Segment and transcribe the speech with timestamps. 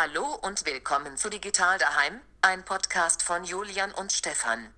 [0.00, 4.68] Hallo und willkommen zu Digital Daheim, ein Podcast von Julian und Stefan.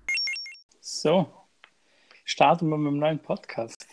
[0.79, 1.31] So,
[2.25, 3.85] starten wir mit einem neuen Podcast.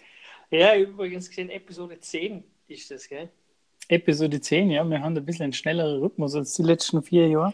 [0.48, 3.28] Ja, übrigens gesehen, Episode 10 ist das, gell?
[3.88, 7.52] Episode 10, ja, wir haben ein bisschen einen schnelleren Rhythmus als die letzten vier Jahre.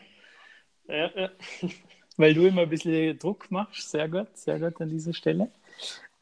[0.87, 1.31] Ja, ja.
[2.17, 3.91] Weil du immer ein bisschen Druck machst.
[3.91, 5.51] Sehr gut, sehr gut an dieser Stelle.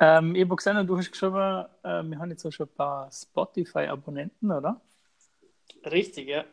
[0.00, 3.12] Ähm, ich habe gesehen, du hast geschrieben, äh, wir haben jetzt auch schon ein paar
[3.12, 4.80] Spotify-Abonnenten, oder?
[5.84, 6.46] Richtig, ja.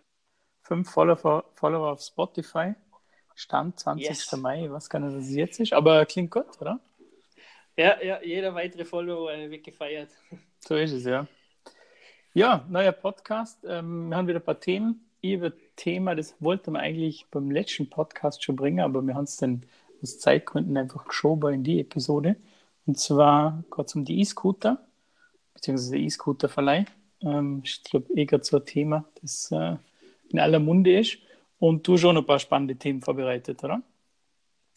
[0.70, 2.75] Fünf Follower, Follower auf Spotify.
[3.34, 4.07] Stand 20.
[4.07, 4.31] Yes.
[4.38, 6.80] Mai, ich weiß gar nicht, was es jetzt ist, aber klingt gut, oder?
[7.75, 10.11] Ja, ja, jeder weitere Follower äh, wird gefeiert.
[10.59, 11.25] So ist es, ja.
[12.35, 13.66] Ja, neuer Podcast.
[13.67, 15.09] Ähm, wir haben wieder ein paar Themen.
[15.21, 19.16] Ich habe ein Thema, das wollte man eigentlich beim letzten Podcast schon bringen, aber wir
[19.16, 19.63] haben es dann
[20.03, 22.36] aus Zeitgründen einfach geschoben in die Episode.
[22.86, 24.86] Und zwar geht es um die E-Scooter,
[25.55, 26.86] beziehungsweise E-Scooter-Verleih.
[27.22, 29.77] Ähm, ich glaube, eh gerade so ein Thema, das äh,
[30.29, 31.17] in aller Munde ist.
[31.59, 33.81] Und du schon ein paar spannende Themen vorbereitet, oder?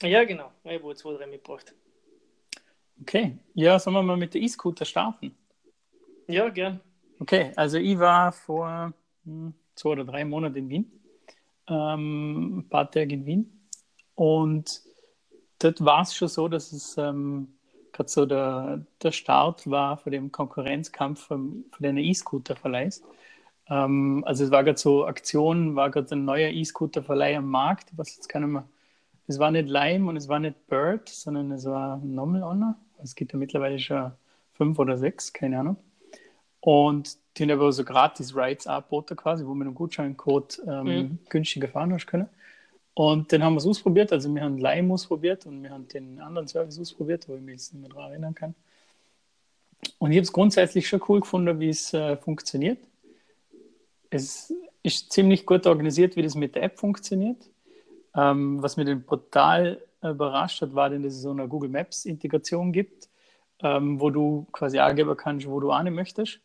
[0.02, 0.50] Ja, genau.
[0.64, 1.72] Ich habe zwei, drei mitgebracht.
[3.00, 5.34] Okay, ja, sollen wir mal mit der E-Scooter starten?
[6.26, 6.80] Ja, gern.
[7.18, 8.92] Okay, also ich war vor
[9.24, 10.92] hm, zwei oder drei Monaten in Wien,
[11.68, 13.68] ähm, ein paar Tage in Wien.
[14.14, 14.82] Und
[15.58, 17.54] dort war es schon so, dass es ähm,
[17.92, 23.02] gerade so der, der Start war von dem Konkurrenzkampf von, von den E-Scooter-Verleihs.
[23.72, 28.14] Ähm, also es war gerade so Aktion, war gerade ein neuer E-Scooter-Verleih am Markt, was
[28.16, 28.64] jetzt kann man,
[29.26, 32.74] es war nicht Lime und es war nicht Bird, sondern es war Normal Honor.
[33.02, 34.12] Es gibt ja mittlerweile schon
[34.52, 35.76] fünf oder sechs, keine Ahnung.
[36.60, 40.84] Und die haben aber so gratis Rides angeboten quasi, wo man mit einem Gutscheincode ähm,
[40.84, 41.18] Mhm.
[41.30, 42.28] günstiger fahren hast können.
[42.94, 44.12] Und den haben wir es ausprobiert.
[44.12, 47.54] Also wir haben Lime ausprobiert und wir haben den anderen Service ausprobiert, wo ich mich
[47.54, 48.54] jetzt nicht mehr daran erinnern kann.
[49.98, 52.78] Und ich habe es grundsätzlich schon cool gefunden, wie es äh, funktioniert.
[54.14, 57.50] Es ist ziemlich gut organisiert, wie das mit der App funktioniert.
[58.14, 62.04] Ähm, was mir dann brutal überrascht hat, war, denn, dass es so eine Google Maps
[62.04, 63.08] Integration gibt,
[63.60, 66.40] ähm, wo du quasi angeben kannst, wo du hin möchtest.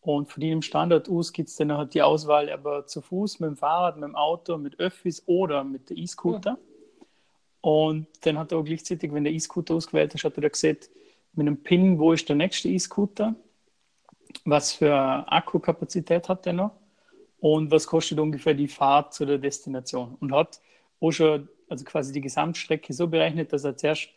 [0.00, 3.50] Und von dem Standard aus gibt es dann halt die Auswahl, aber zu Fuß, mit
[3.50, 6.58] dem Fahrrad, mit dem Auto, mit Öffis oder mit der E-Scooter.
[7.60, 10.78] Und dann hat er auch gleichzeitig, wenn der E-Scooter ausgewählt ist, hat er da gesehen,
[11.34, 13.36] mit einem Pin, wo ist der nächste E-Scooter,
[14.44, 16.72] was für Akkukapazität hat der noch
[17.54, 20.16] und was kostet ungefähr die Fahrt zu der Destination.
[20.18, 20.60] Und hat
[21.00, 24.08] auch schon also quasi die Gesamtstrecke so berechnet, dass er zuerst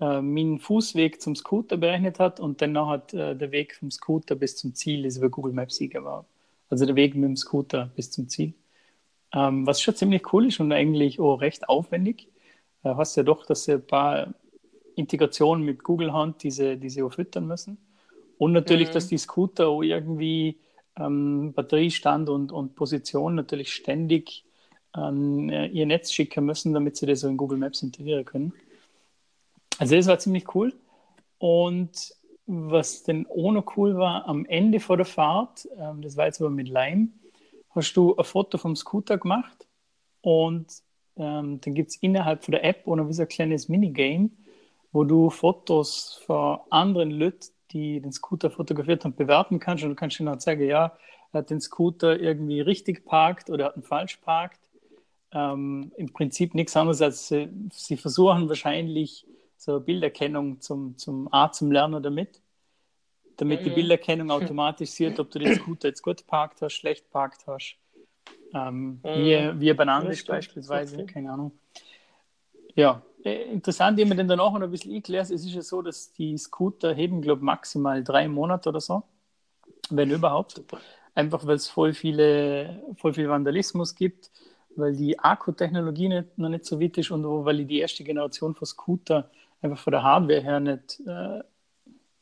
[0.00, 4.34] äh, meinen Fußweg zum Scooter berechnet hat und dann hat äh, der Weg vom Scooter
[4.34, 6.26] bis zum Ziel ist über Google Maps war.
[6.68, 8.52] Also der Weg mit dem Scooter bis zum Ziel.
[9.32, 12.28] Ähm, was schon ziemlich cool ist und eigentlich auch recht aufwendig.
[12.82, 14.34] Äh, hast ja doch, dass sie ein paar
[14.94, 17.78] Integrationen mit Google Hand diese, diese auch füttern müssen.
[18.36, 18.92] Und natürlich, Mhm.
[18.92, 20.58] dass die Scooter auch irgendwie
[20.98, 24.44] ähm, Batteriestand und, und Position natürlich ständig
[24.92, 28.52] an äh, ihr Netz schicken müssen, damit sie das so in Google Maps integrieren können.
[29.78, 30.72] Also das war ziemlich cool.
[31.38, 32.14] Und
[32.46, 36.50] was auch noch cool war, am Ende vor der Fahrt, ähm, das war jetzt aber
[36.50, 37.08] mit Lime,
[37.70, 39.66] hast du ein Foto vom Scooter gemacht
[40.22, 40.66] und
[41.16, 44.30] ähm, dann gibt es innerhalb von der App noch wie so ein kleines Minigame,
[44.92, 49.96] wo du Fotos von anderen Leuten, die den Scooter fotografiert haben, bewerten kannst und du
[49.96, 50.96] kannst ihnen auch sagen, ja,
[51.32, 54.60] er hat den Scooter irgendwie richtig parkt oder er hat ihn falsch parkt.
[55.32, 59.26] Ähm, Im Prinzip nichts anderes als sie, sie versuchen wahrscheinlich
[59.58, 62.40] so Bilderkennung zum, zum A zum Lernen damit,
[63.36, 63.74] damit die Mhm.
[63.74, 67.76] Bilderkennung automatisch sieht, ob du den Scooter jetzt gut parkt hast, schlecht parkt hast.
[68.54, 70.30] Ähm, wie, wie Das stimmt.
[70.30, 71.12] beispielsweise, Okay.
[71.12, 71.52] keine Ahnung.
[72.74, 75.34] Ja, interessant, ich habe mir dann auch noch ein bisschen eingelesen.
[75.34, 79.02] Es ist ja so, dass die Scooter heben, glaube ich, maximal drei Monate oder so,
[79.90, 80.62] wenn überhaupt.
[81.14, 84.30] Einfach weil es voll viele, voll viel Vandalismus gibt,
[84.76, 88.66] weil die Akkutechnologie nicht, noch nicht so weit ist und weil die erste Generation von
[88.66, 89.30] Scooter
[89.60, 91.40] einfach von der Hardware her nicht, äh,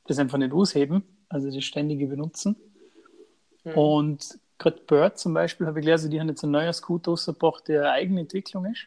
[0.06, 2.56] das einfach nicht ausheben, also das ständige Benutzen.
[3.64, 3.72] Mhm.
[3.72, 7.68] Und gerade Bird zum Beispiel, habe ich gelesen, die haben jetzt einen neuen Scooter rausgebracht,
[7.68, 8.86] der eigene Entwicklung ist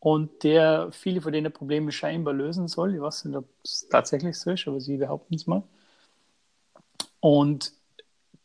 [0.00, 2.94] und der viele von den Problemen scheinbar lösen soll.
[2.94, 5.62] Ich weiß nicht, ob es tatsächlich so ist, aber sie behaupten es mal.
[7.20, 7.72] Und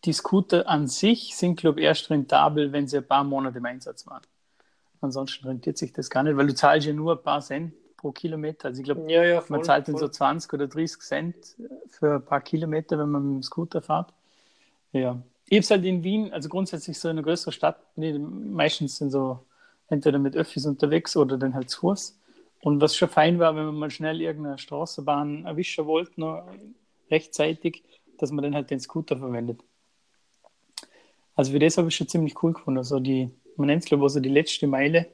[0.03, 3.65] die Scooter an sich sind, glaube ich, erst rentabel, wenn sie ein paar Monate im
[3.65, 4.21] Einsatz waren.
[4.99, 8.11] Ansonsten rentiert sich das gar nicht, weil du zahlst ja nur ein paar Cent pro
[8.11, 8.67] Kilometer.
[8.67, 10.11] Also ich glaube, Ja, ja, man zahlt dann so voll.
[10.11, 11.35] 20 oder 30 Cent
[11.87, 14.13] für ein paar Kilometer, wenn man mit dem Scooter fährt.
[14.91, 15.21] Ja.
[15.47, 19.11] Ich habe es halt in Wien, also grundsätzlich so in einer größeren Stadt, meistens sind
[19.11, 19.44] so
[19.89, 22.19] entweder mit Öffis unterwegs oder dann halt zu Fuß.
[22.61, 26.47] Und was schon fein war, wenn man mal schnell irgendeine Straßenbahn erwischen wollte, noch
[27.11, 27.83] rechtzeitig,
[28.17, 29.61] dass man dann halt den Scooter verwendet.
[31.35, 32.79] Also für das habe ich schon ziemlich cool gefunden.
[32.79, 35.07] Also die, man nennt es glaube ich so die letzte Meile,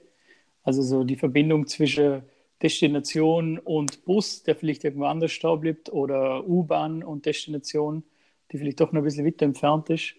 [0.63, 2.23] also so die Verbindung zwischen
[2.61, 8.03] Destination und Bus, der vielleicht irgendwo anders stehen bleibt, oder U-Bahn und Destination,
[8.51, 10.13] die vielleicht doch noch ein bisschen weiter entfernt ist.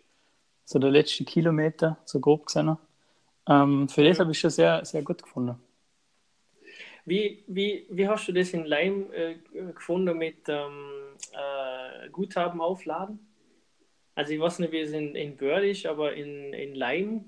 [0.65, 2.77] So der letzte Kilometer, so grob gesehen.
[3.49, 5.57] Ähm, für das habe ich schon sehr, sehr gut gefunden.
[7.05, 9.35] Wie, wie, wie hast du das in Leim äh,
[9.73, 13.19] gefunden mit ähm, äh, Guthaben aufladen?
[14.15, 17.25] Also ich weiß nicht, wie es in, in Börd ist, aber in, in Leim,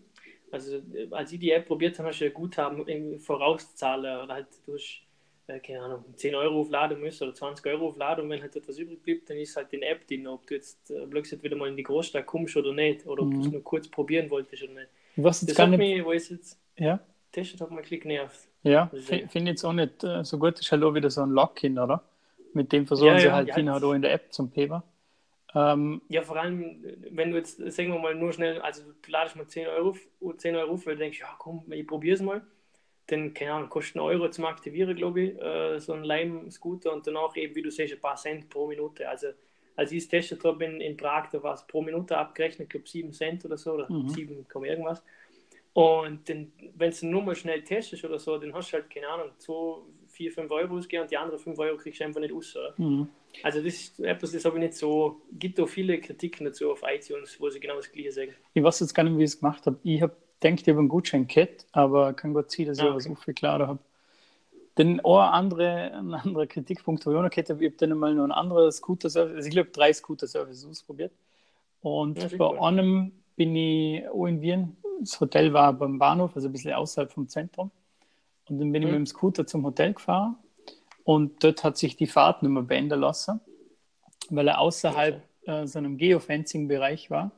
[0.53, 0.81] also
[1.11, 5.05] als ich die App probiert habe, hast du ja Guthaben vorauszahlen oder halt durch,
[5.49, 8.79] äh, keine Ahnung, 10 Euro aufladen musst oder 20 Euro aufladen und wenn halt etwas
[8.79, 11.57] übrig bleibt, dann ist halt in der App drin, ob du jetzt äh, plötzlich wieder
[11.57, 13.35] mal in die Großstadt kommst oder nicht oder ob mhm.
[13.35, 14.91] du es nur kurz probieren wolltest oder nicht.
[15.17, 16.05] Was jetzt das gar hat nicht...
[16.07, 17.01] mich, jetzt Ja,
[17.33, 18.49] testet habe, mal ein bisschen genervt.
[18.63, 20.59] ja Also- finde find ich jetzt auch nicht äh, so gut.
[20.61, 22.03] Ist halt auch wieder so ein Login, oder?
[22.53, 24.33] Mit dem versuchen Ja, sie ja, halt ja, hin das- halt auch in der App
[24.33, 24.83] zum Paper.
[25.55, 29.37] Ähm, Ja, vor allem, wenn du jetzt, sagen wir mal, nur schnell, also du ladest
[29.37, 29.97] mal 10 Euro,
[30.37, 32.43] 10 Euro auf, weil du denkst, ja komm, ich probiere es mal.
[33.07, 37.07] Dann, keine Ahnung, kostet einen Euro zum Aktivieren, glaube ich, äh, so ein Lime-Scooter und
[37.07, 39.09] danach eben, wie du siehst, ein paar Cent pro Minute.
[39.09, 39.29] Also,
[39.77, 42.69] als ich es testet habe in, in Prag, da war es pro Minute abgerechnet, ich
[42.71, 44.09] glaube 7 Cent oder so, oder Mhm.
[44.09, 45.03] 7, Komma irgendwas.
[45.73, 49.31] Und wenn du nur mal schnell testest oder so, dann hast du halt, keine Ahnung,
[49.39, 49.53] 2,
[50.09, 53.09] 4, 5 Euro ausgegeben und die anderen 5 Euro kriegst du einfach nicht aus, mhm.
[53.43, 56.83] Also das ist etwas, das habe ich nicht so, gibt auch viele Kritiken dazu auf
[56.87, 58.33] iTunes, wo sie genau das gleiche sagen.
[58.53, 59.77] Ich weiß jetzt gar nicht, wie ich es gemacht habe.
[59.83, 62.95] Ich habe denkt, ich habe einen Gutschein gehabt, aber kann Gott sein, dass ich Ah,
[62.95, 63.13] was okay.
[63.13, 63.81] aufgeklärt habe.
[64.77, 68.13] Dann auch ein anderer, ein anderer Kritikpunkt, ich noch gehabt habe, ich habe dann mal
[68.15, 71.13] noch einen anderen Scooter-Service, also ich glaube drei Scooter-Services ausprobiert.
[71.81, 76.49] Und Ja, bei einem bin ich auch in Wien, das Hotel war beim Bahnhof, also
[76.49, 77.71] ein bisschen außerhalb vom Zentrum.
[78.49, 78.93] Und dann bin ich Mhm.
[78.93, 80.37] mit dem Scooter zum Hotel gefahren
[81.05, 83.41] und dort hat sich die Fahrt nicht mehr beenden lassen,
[84.31, 87.31] weil er außerhalb äh, so einem Geofencing-Bereich war.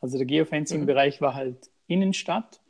[0.00, 2.60] Also der Geofencing-Bereich war halt Innenstadt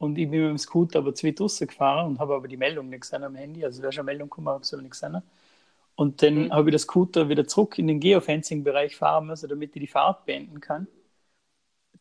[0.00, 1.38] und ich bin mit dem Scooter aber zu weit
[1.68, 3.64] gefahren und habe aber die Meldung nicht gesehen am Handy.
[3.64, 5.22] Also da ist eine Meldung gekommen, habe es aber nicht gesehen.
[5.96, 6.50] Und dann Mhm.
[6.50, 10.26] habe ich das Scooter wieder zurück in den Geofencing-Bereich fahren müssen, damit ich die Fahrt
[10.26, 10.88] beenden kann,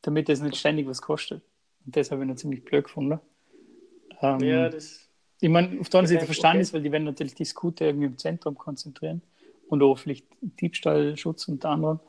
[0.02, 1.44] damit es nicht ständig was kostet.
[1.86, 3.20] Und das habe ich noch ziemlich blöd gefunden.
[4.22, 5.08] Ähm, Ja, das,
[5.42, 6.64] ich meine, auf der anderen Seite verstanden okay.
[6.64, 9.22] ist, weil die werden natürlich die Scooter irgendwie im Zentrum konzentrieren
[9.70, 12.00] und auch vielleicht Diebstahlschutz unter anderem.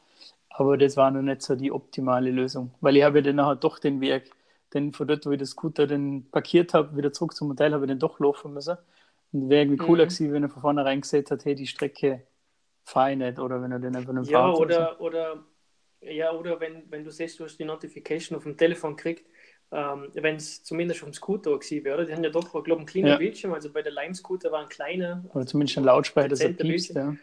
[0.50, 3.56] Aber das war noch nicht so die optimale Lösung, weil ich habe ja dann nachher
[3.56, 4.32] doch den Weg,
[4.74, 7.84] denn von dort, wo ich das Scooter dann parkiert habe, wieder zurück zum Hotel, habe
[7.84, 8.76] ich dann doch laufen müssen.
[9.32, 10.08] Und wäre irgendwie cooler Mhm.
[10.08, 12.26] gewesen, wenn er von vornherein gesehen hat, hey, die Strecke
[12.84, 15.44] fahre ich nicht, oder wenn er dann einfach einen ja Fahrt oder, oder,
[16.00, 19.28] ja, oder wenn, wenn du siehst, du hast die Notification auf dem Telefon gekriegt,
[19.72, 22.06] ähm, wenn es zumindest dem Scooter gewesen wäre, oder?
[22.06, 23.18] Die haben ja doch, glaube ich, einen kleinen Ja.
[23.18, 26.94] Bildschirm, also bei der Lime-Scooter war ein kleiner, oder zumindest ein Lautsprecher, dass er piepst.
[26.94, 27.16] Ja.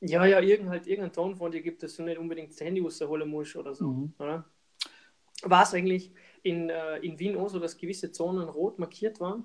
[0.00, 2.82] ja, ja, irgend, halt, irgendein Ton von dir gibt, dass du nicht unbedingt das Handy
[2.82, 4.12] rausholen musst oder so, Mhm.
[4.18, 4.44] oder?
[5.44, 6.12] War es eigentlich
[6.42, 9.44] in, äh, in Wien auch so, dass gewisse Zonen rot markiert waren?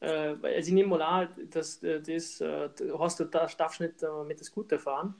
[0.00, 2.68] Äh, weil- also ich nehme mal an, dass äh, das, äh,
[2.98, 5.14] hast du da, darfst nicht äh, mit dem Scooter fahren.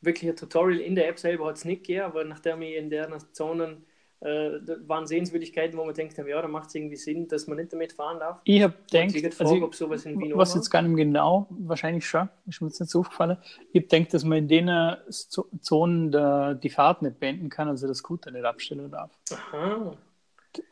[0.00, 2.88] Wirklich ein Tutorial in der App selber hat es nicht gegeben, aber nachdem ich in
[2.90, 3.84] der Zonen
[4.20, 7.72] äh, waren Sehenswürdigkeiten, wo man denkt, ja, da macht es irgendwie Sinn, dass man nicht
[7.74, 8.40] damit fahren darf.
[8.44, 10.56] Ich habe ich gedacht, frage, also ich, ob sowas in Wien was war.
[10.56, 13.36] jetzt gar nicht genau, wahrscheinlich schon, ist mir jetzt nicht so aufgefallen.
[13.72, 17.68] Ich habe gedacht, dass man in den äh, Zo- Zonen die Fahrt nicht beenden kann,
[17.68, 19.10] also das Scooter nicht abstellen darf.
[19.30, 19.94] Aha.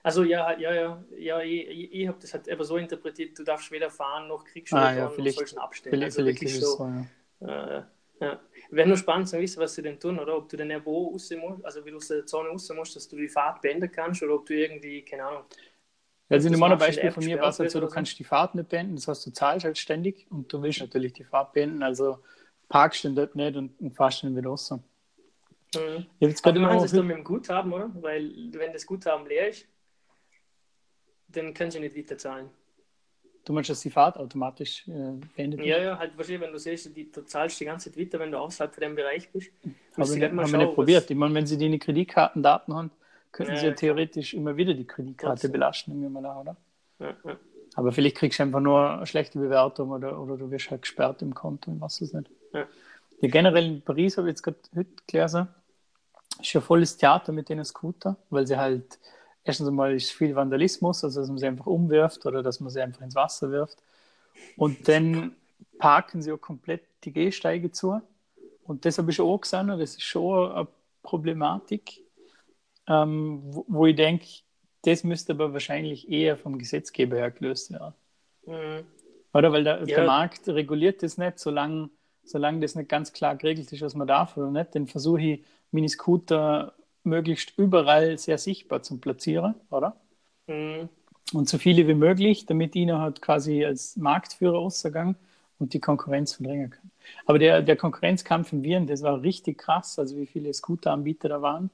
[0.02, 3.44] Also ja, ja, ja, ja, ich, ich, ich habe das halt einfach so interpretiert, du
[3.44, 5.94] darfst weder fahren noch kriegst du Ah, ja, noch ihn abstellen.
[5.94, 6.77] Vielleicht, also wirklich so.
[6.77, 6.93] so,
[7.41, 7.79] ja.
[7.79, 7.82] Äh,
[8.20, 8.41] ja.
[8.70, 10.36] Wäre nur spannend zu wissen, was sie denn tun, oder?
[10.36, 13.08] Ob du dann irgendwo raus musst, also wie du aus der Zone raus musst, dass
[13.08, 15.43] du die Fahrt beenden kannst, oder ob du irgendwie, keine Ahnung.
[16.29, 18.69] Also in in Beispiel von mir war es halt so, du kannst die Fahrt nicht
[18.69, 22.19] beenden, das heißt, du zahlst halt ständig und du willst natürlich die Fahrt beenden, also
[22.69, 24.70] parkst du dort nicht und, und fahrst dann wieder raus.
[24.70, 24.79] Mhm.
[25.81, 27.91] habe jetzt Aber machen noch, es dann mit dem Guthaben, oder?
[28.01, 29.67] Weil wenn das Guthaben leer ist,
[31.32, 32.48] dann kannst du nicht weiter zahlen.
[33.44, 34.93] du meinst, dass die Fahrt automatisch äh,
[35.36, 38.19] beendet Ja, ja, halt wahrscheinlich, wenn du siehst, die, du zahlst die ganze Zeit weiter,
[38.19, 39.51] wenn du außerhalb von dem Bereich bist.
[39.62, 41.10] Wir ich nicht, mal haben wir schauen, nicht was- probiert.
[41.10, 42.91] Ich meine, wenn sie die Kreditkartendaten haben,
[43.32, 45.53] könnten Ja, sie ja theoretisch immer wieder die Kreditkarte Trotzdem.
[45.53, 46.56] belasten, nehmen wir mal an, oder?
[47.01, 47.36] Ja, ja.
[47.74, 51.22] Aber vielleicht kriegst du einfach nur eine schlechte Bewertung oder, oder du wirst halt gesperrt
[51.22, 52.31] im Konto, ich weiß es nicht.
[52.53, 52.67] Ja.
[53.22, 55.48] Ja, generell in Paris habe ich jetzt gerade heute gelesen,
[56.41, 58.98] ist ja volles Theater mit den Scooter, weil sie halt,
[59.44, 62.81] erstens einmal ist viel Vandalismus, also dass man sie einfach umwirft oder dass man sie
[62.81, 63.79] einfach ins Wasser wirft.
[64.56, 65.34] Und dann
[65.79, 68.01] parken sie auch komplett die Gehsteige zu.
[68.65, 70.69] Und das habe ich auch gesehen, das ist schon eine
[71.03, 72.01] Problematik,
[72.89, 74.27] ähm, wo, wo ich denke,
[74.82, 77.94] das müsste aber wahrscheinlich eher vom Gesetzgeber her gelöst werden.
[78.46, 78.84] Mhm.
[79.34, 79.53] Oder?
[79.53, 79.84] Weil der, Ja.
[79.96, 81.91] der Markt reguliert das nicht, solange,
[82.25, 84.75] solange das nicht ganz klar geregelt ist, was man darf oder nicht.
[84.75, 89.97] Dann versuche ich, Miniscooter möglichst überall sehr sichtbar zu platzieren, oder?
[90.49, 90.89] Mhm.
[91.32, 95.17] Und so viele wie möglich, damit ihnen halt quasi als Marktführer ausgegangen
[95.59, 96.91] und die Konkurrenz verdrängen kann.
[97.27, 101.41] Aber der, der Konkurrenzkampf in Viren, das war richtig krass, also wie viele Scooter-Anbieter da
[101.41, 101.71] waren.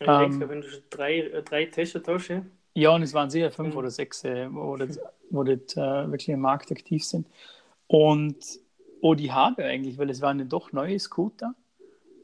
[0.00, 2.44] Ich denke, Ähm, wenn du drei, äh, drei Tester ja.
[2.74, 3.76] Ja, und es waren sicher fünf Mhm.
[3.76, 4.98] oder sechs, äh, wo das,
[5.30, 7.26] wo das äh, wirklich im Markt aktiv sind.
[7.88, 8.36] Und
[9.00, 11.54] oh, die Hardware eigentlich, weil es waren ja doch neue Scooter.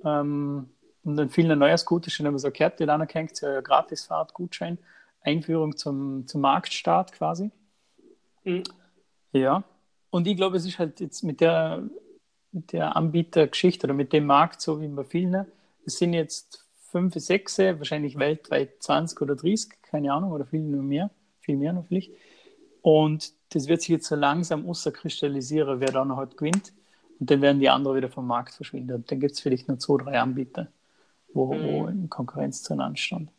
[0.05, 0.71] Ähm,
[1.07, 4.79] und dann vielen neuer Scooter schon immer so Kette anerkannt, so ein Gratisfahrtgutschein,
[5.23, 7.51] Einführung zum, zum Marktstart quasi.
[8.45, 8.65] Mhm.
[9.33, 9.65] Ja.
[10.11, 11.83] Und ich glaube, es ist halt jetzt mit der,
[12.53, 15.47] mit der Anbietergeschichte oder mit dem Markt, so wie bei vielen,
[15.85, 20.83] es sind jetzt fünf, sechs, wahrscheinlich weltweit 20 oder 30, keine Ahnung, oder viel nur
[20.83, 21.11] mehr,
[21.41, 22.11] viel mehr noch vielleicht.
[22.83, 26.73] Und das wird sich jetzt so langsam kristallisieren, wer da noch halt gewinnt.
[27.21, 28.95] Und dann werden die anderen wieder vom Markt verschwinden.
[28.95, 30.69] Und dann gibt es vielleicht nur zwei, drei Anbieter,
[31.37, 31.89] wo, wo Mhm.
[31.89, 33.31] in Konkurrenz zueinander stand.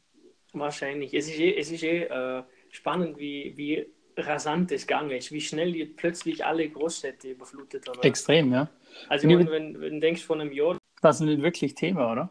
[0.54, 1.14] Wahrscheinlich.
[1.14, 3.86] Es ist eh, es ist eh äh, spannend, wie, wie
[4.16, 8.02] rasant es gegangen ist, wie schnell die plötzlich alle Großstädte überflutet haben.
[8.02, 8.70] Extrem, ja.
[9.10, 12.12] Also, wenn, ich- wenn, wenn du denkst von einem Jahr, Das ist nicht wirklich Thema,
[12.12, 12.30] oder?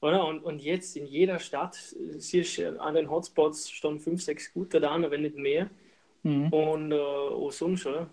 [0.00, 0.26] oder?
[0.26, 1.74] Und, und jetzt in jeder Stadt
[2.18, 5.68] siehst du an den Hotspots stehen fünf, sechs Scooter da, wenn nicht mehr.
[6.22, 6.48] Mhm.
[6.52, 8.08] Und äh, auch sonst, oder?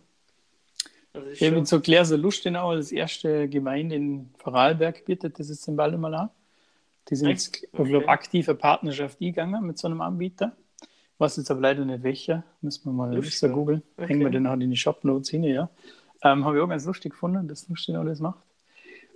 [1.13, 5.75] Also, schon- mit so Gläser Lustenau als erste Gemeinde in Vorarlberg bietet das jetzt den
[5.77, 6.29] Ball mal an.
[7.09, 7.45] Die sind Echt?
[7.45, 7.89] jetzt, ich Okay.
[7.89, 10.55] glaube, aktive Partnerschaft eingegangen mit so einem Anbieter.
[10.81, 12.43] Ich weiß jetzt aber leider nicht welcher.
[12.61, 13.47] Müssen wir mal ja.
[13.49, 13.83] googeln.
[13.97, 14.07] Okay.
[14.07, 15.69] Hängen wir den halt in die Shop Notes hin, ja.
[16.23, 18.39] Ähm, Habe ich auch ganz lustig gefunden, dass das macht.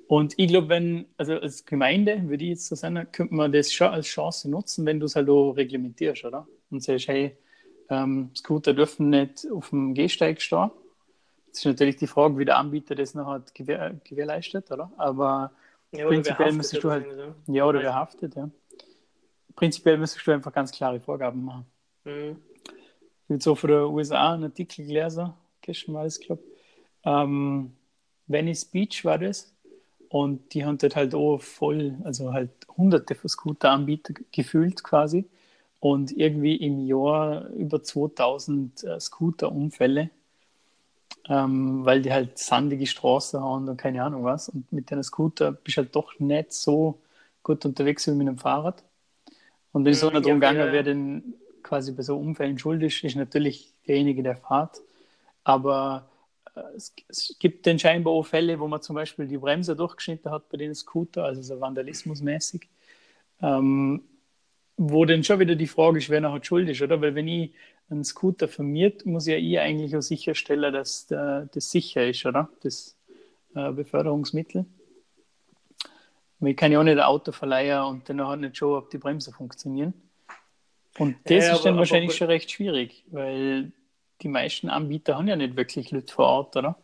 [0.08, 3.74] Und ich glaube, wenn, also als Gemeinde, würde ich jetzt so sagen, könnte man das
[3.74, 6.48] schon als Chance nutzen, wenn du es halt auch reglementierst, oder?
[6.70, 7.38] Und sagst, hey,
[7.90, 10.72] ähm, Scooter dürfen nicht auf dem Gehsteig stehen.
[11.50, 14.92] Das ist natürlich die Frage, wie der Anbieter das noch hat gewähr, gewährleistet, oder?
[14.98, 15.52] Aber
[15.92, 17.06] ja, oder prinzipiell müsstest du halt-
[17.48, 17.96] ja, oder wer nicht.
[17.96, 18.50] haftet, ja.
[19.56, 21.66] Prinzipiell müsstest du einfach ganz klare Vorgaben machen.
[22.06, 22.38] Mhm.
[23.28, 26.44] Ich habe so von der USA einen Artikel gelesen, gestern war das, glaube
[27.04, 27.74] ähm,
[28.28, 29.54] Venice Beach war das.
[30.10, 35.26] Und die haben dort halt auch voll, also halt hunderte von Scooter-Anbieter gefühlt quasi.
[35.80, 40.10] Und irgendwie im Jahr über 2000 äh, Scooter-Unfälle,
[41.30, 44.50] ähm, weil die halt sandige Straßen haben und keine Ahnung was.
[44.50, 47.00] Und mit einem Scooter bist du halt doch nicht so
[47.44, 48.84] gut unterwegs wie mit einem Fahrrad.
[49.72, 50.74] Und dann ist es auch Mhm, nicht ja, gegangen, ja.
[50.74, 54.82] wer denn quasi bei so Unfällen schuld ist, ist natürlich derjenige, der fährt.
[55.44, 56.10] Aber
[56.56, 60.32] äh, es, es gibt dann scheinbar auch Fälle, wo man zum Beispiel die Bremse durchgeschnitten
[60.32, 62.68] hat bei den Scooter, also so vandalismusmäßig.
[63.42, 64.04] Ähm,
[64.78, 67.02] wo dann schon wieder die Frage ist, wer noch halt schuld ist, oder?
[67.02, 67.54] Weil wenn ich
[67.90, 72.50] einen Scooter vermiert, muss ja ich eigentlich auch sicherstellen, dass der, das sicher ist, oder?
[72.62, 72.98] Das
[73.56, 74.66] äh, Beförderungsmittel.
[76.40, 78.90] Weil ich kann ja auch nicht ein Auto verleihen und dann halt nicht schon, ob
[78.90, 79.94] die Bremsen funktionieren.
[81.00, 83.72] Und das Ja, ist dann aber- wahrscheinlich aber- schon recht schwierig, weil
[84.22, 86.78] die meisten Anbieter haben ja nicht wirklich Leute vor Ort, oder?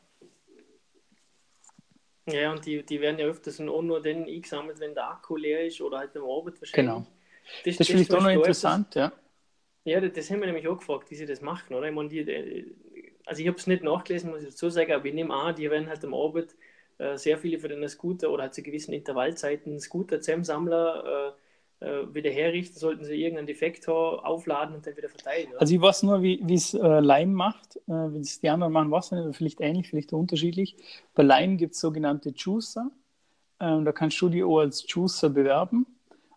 [2.25, 5.65] Ja, und die, die werden ja öfters auch nur dann eingesammelt, wenn der Akku leer
[5.65, 6.73] ist oder halt am Abend wahrscheinlich.
[6.73, 7.05] Genau.
[7.65, 8.95] Das ist vielleicht auch noch interessant.
[8.95, 9.22] Etwas, ja,
[9.85, 11.87] das, das haben wir nämlich auch gefragt, wie sie das machen, oder?
[11.87, 12.65] Ich meine, die, äh,
[13.25, 15.69] also ich habe es nicht nachgelesen, muss ich dazu sagen, aber ich nehme an, die
[15.69, 16.55] werden halt am Abend
[16.97, 21.31] äh, sehr viele für den Scooter oder halt zu gewissen Intervallzeiten Scooter zusammensammeln, äh,
[21.83, 25.49] äh, wieder herrichten, sollten sie irgendeinen Defekt haben, aufladen und dann wieder verteilen.
[25.49, 25.61] Oder?
[25.61, 27.75] Also ich weiß nur, wie es äh, Lime macht.
[27.87, 30.77] Äh, wie es die anderen machen, weiß ich nicht, vielleicht ähnlich, vielleicht unterschiedlich.
[31.13, 32.89] Bei Lime gibt es sogenannte Juicer.
[33.59, 35.85] Ähm, da kannst du die auch als Juicer bewerben.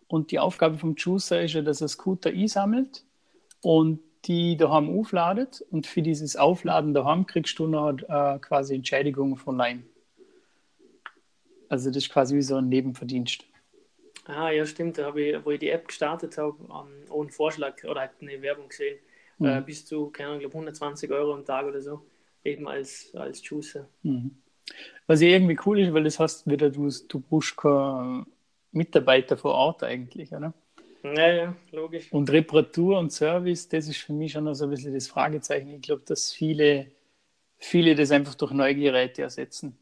[0.07, 3.05] Und die Aufgabe vom Juicer ist ja, dass er Scooter einsammelt
[3.61, 5.63] und die daheim aufladet.
[5.71, 9.83] Und für dieses Aufladen daheim kriegst du noch äh, quasi Entschädigung von Lime.
[11.69, 13.43] Also das ist quasi wie so ein Nebenverdienst.
[14.25, 14.97] Ah, ja, stimmt.
[14.97, 18.11] Da habe ich, wo ich die App gestartet habe, ähm, auch einen Vorschlag oder halt
[18.21, 18.99] eine Werbung gesehen.
[19.37, 19.45] Mhm.
[19.47, 22.01] Äh, bis zu, keine Ahnung, ich glaube 120 Euro am Tag oder so.
[22.43, 23.87] Eben als, als Juicer.
[24.03, 24.37] Mhm.
[25.05, 28.25] Was ja irgendwie cool ist, weil das heißt wieder, du, du brauchst keinen
[28.71, 30.53] Mitarbeiter vor Ort eigentlich, oder?
[31.15, 32.11] Ja, ja, logisch.
[32.11, 35.69] Und Reparatur und Service, das ist für mich schon noch so ein bisschen das Fragezeichen.
[35.75, 36.91] Ich glaube, dass viele,
[37.57, 39.77] viele das einfach durch Neugeräte ersetzen.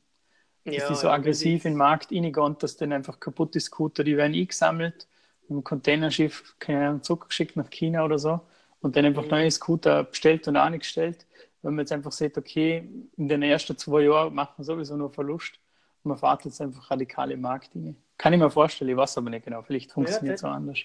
[0.65, 4.03] Dass ja, die so ja, aggressiv in den Markt reingehen, dass dann einfach kaputte Scooter,
[4.03, 5.07] die werden eingesammelt,
[5.43, 8.41] mit einem Containerschiff, keine Ahnung, zurückgeschickt nach China oder so
[8.81, 9.29] und dann einfach Mhm.
[9.29, 11.25] neue Scooter bestellt und angestellt.
[11.61, 15.11] Wenn man jetzt einfach sieht, okay, in den ersten zwei Jahren macht man sowieso nur
[15.11, 15.59] Verlust
[16.03, 17.95] und man fährt jetzt einfach radikale Marktdinge.
[18.17, 19.61] Kann ich mir vorstellen, ich weiß aber nicht genau.
[19.63, 20.79] Vielleicht funktioniert es das- auch anders.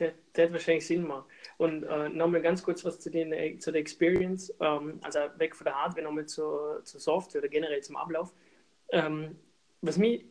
[0.00, 1.24] Der hat wahrscheinlich Sinn machen.
[1.58, 5.54] Und äh, nochmal ganz kurz was zu, den, äh, zu der Experience, ähm, also weg
[5.54, 8.32] von der Hardware, nochmal zur, zur Software oder generell zum Ablauf.
[8.90, 9.36] Ähm,
[9.80, 10.24] was mich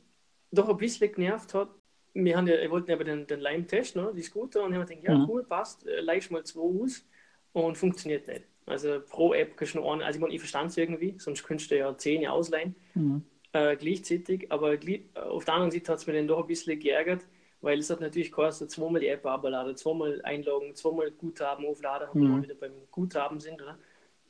[0.51, 1.69] doch ein bisschen genervt hat,
[2.13, 4.71] wir, haben ja, wir wollten ja aber den, den Lime testen, ne, die Scooter, und
[4.73, 5.29] ich habe gedacht, ja Mhm.
[5.29, 7.05] cool, passt, äh, leih mal zwei aus.
[7.53, 8.43] und funktioniert nicht.
[8.65, 11.43] Also pro App kannst du nur eine, also ich meine, ich verstand es irgendwie, sonst
[11.43, 13.23] könntest du ja zehn ausleihen, Mhm.
[13.51, 14.77] äh, gleichzeitig, aber
[15.15, 17.21] auf der anderen Seite hat es mir dann doch ein bisschen geärgert,
[17.63, 22.31] weil es hat natürlich gekostet, zweimal die App abladen, zweimal einloggen, zweimal Guthaben aufladen, wenn
[22.31, 22.43] Mhm.
[22.43, 23.79] wir wieder beim Guthaben sind, oder?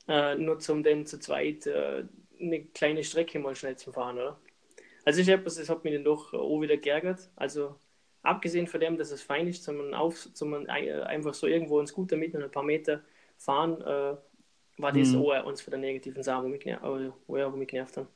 [0.08, 2.06] Äh, nur zum dann zu zweit äh,
[2.40, 4.40] eine kleine Strecke mal schnell zu fahren, oder?
[5.06, 7.30] Also ich etwas, das hat mich dann doch auch wieder geärgert.
[7.36, 7.75] Also
[8.24, 11.88] abgesehen von dem, dass es fein ist, zum, auf, ein- äh, einfach so irgendwo einen
[11.88, 13.02] Scooter mit und ein paar Meter
[13.38, 14.18] fahren, äh,
[14.78, 15.16] war das Mhm.
[15.16, 16.84] auch eins von der negativen Sachen, wo mich, genervt,
[17.28, 18.08] wo ja, wo mich genervt haben.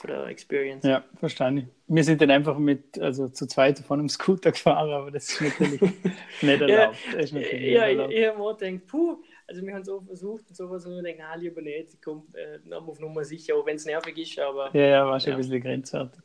[0.00, 0.84] Von der Experience.
[0.84, 1.70] Ja, verstanden.
[1.88, 5.40] Wir sind dann einfach mit, also zu zweit von einem Scooter gefahren, aber das ist
[5.40, 5.80] natürlich
[6.42, 6.96] nicht erlaubt.
[7.16, 8.12] Ist natürlich Ja, ich, erlaubt.
[8.12, 9.16] ich habe mir auch gedacht, puh,
[9.48, 12.00] also wir haben es auch versucht und sowas und ich denke, ah, lieber nicht, ich
[12.00, 15.30] komme äh, auf Nummer sicher, auch wenn es nervig ist, aber Ja, ja, war schon
[15.30, 15.36] Ja.
[15.36, 16.20] ein bisschen grenzwertig.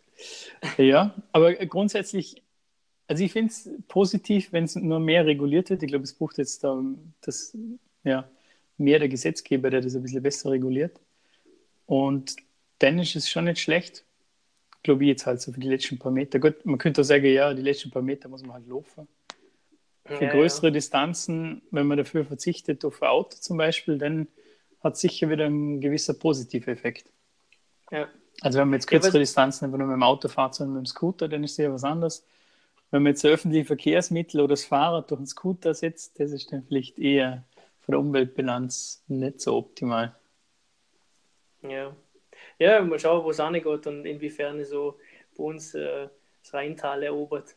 [0.78, 2.44] Ja, aber grundsätzlich,
[3.08, 5.82] also ich finde es positiv, wenn es nur mehr reguliert wird.
[5.82, 6.80] Ich glaube, es braucht jetzt da
[7.22, 7.58] das,
[8.04, 8.30] ja,
[8.78, 11.00] mehr der Gesetzgeber, der das ein bisschen besser reguliert.
[11.88, 12.36] Und
[12.84, 14.04] dann ist es schon nicht schlecht,
[14.84, 16.40] glaube ich, jetzt halt so für die letzten paar Meter.
[16.40, 19.08] Gut, man könnte auch sagen, ja, die letzten paar Meter muss man halt laufen.
[20.06, 24.28] Für ja, größere Distanzen, wenn man dafür verzichtet auf ein Auto zum Beispiel, dann
[24.84, 27.10] hat sicher wieder ein gewisser positiver Effekt.
[27.90, 28.00] Ja.
[28.00, 28.08] ja.
[28.42, 30.84] Also wenn man jetzt Ja, kürzere Distanzen einfach nur mit dem Auto fährt, sondern mit
[30.84, 32.26] dem Scooter, dann ist ja was anderes.
[32.92, 36.52] Wenn man jetzt ein öffentliches Verkehrsmittel oder das Fahrrad durch einen Scooter setzt, das ist
[36.52, 37.46] dann vielleicht eher
[37.80, 40.14] von der Umweltbilanz nicht so optimal.
[41.62, 41.96] Ja.
[42.64, 44.98] Ja, mal schauen, wo es angeht und inwiefern so
[45.38, 46.08] bei uns äh,
[46.42, 47.56] das Rheintal erobert.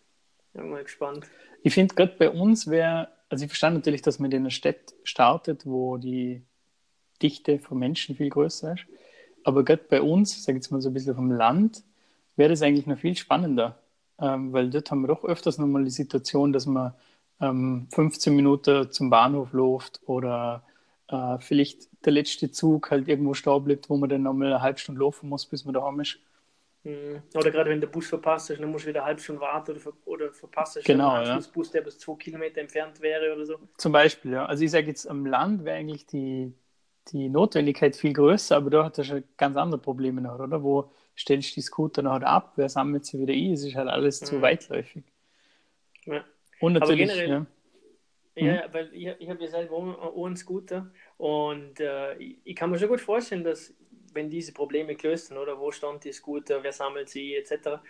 [0.53, 1.27] Bin mal gespannt.
[1.63, 4.95] Ich finde gerade bei uns wäre, also ich verstand natürlich, dass man in einer Stadt
[5.05, 6.43] startet, wo die
[7.23, 8.87] Dichte von Menschen viel größer ist.
[9.45, 11.85] Aber gerade bei uns, sage ich jetzt mal so ein bisschen vom Land,
[12.35, 13.79] wäre das eigentlich noch viel spannender.
[14.19, 16.95] Ähm, weil dort haben wir doch öfters nochmal die Situation, dass man
[17.41, 20.65] ähm, 15 Minuten zum Bahnhof läuft oder
[21.09, 24.79] äh, vielleicht der letzte Zug halt irgendwo stehen bleibt, wo man dann nochmal eine halbe
[24.79, 26.19] Stunde laufen muss, bis man daheim ist.
[26.85, 27.21] Mhm.
[27.35, 29.73] Oder gerade wenn der Bus verpasst ist, dann musst du wieder eine halbe Stunde warten
[29.73, 31.33] oder, ver oder verpasst ist Genau, einen ja.
[31.35, 33.59] Anschlussbus, der bis zwei Kilometer entfernt wäre oder so.
[33.77, 34.47] Zum Beispiel, ja.
[34.47, 36.53] Also ich sage jetzt, am Land wäre eigentlich die,
[37.09, 40.63] die Notwendigkeit viel größer, aber da hat er schon ganz andere Probleme noch, oder?
[40.63, 42.53] Wo stellst du die Scooter noch ab?
[42.57, 43.53] Wer sammelt sie wieder ein?
[43.53, 44.43] Es ist halt alles zu Mhm.
[44.43, 45.03] weitläufig.
[46.05, 46.25] Ja.
[46.61, 47.47] Und natürlich, generell- ja.
[48.45, 52.71] Ja, weil ich, ich habe ja selber auch auch einen Scooter und äh, ich, kann
[52.71, 53.75] mir schon gut vorstellen, dass
[54.13, 57.81] wenn diese Probleme gelöst sind, oder wo stand die Scooter, wer sammelt sie, etc.,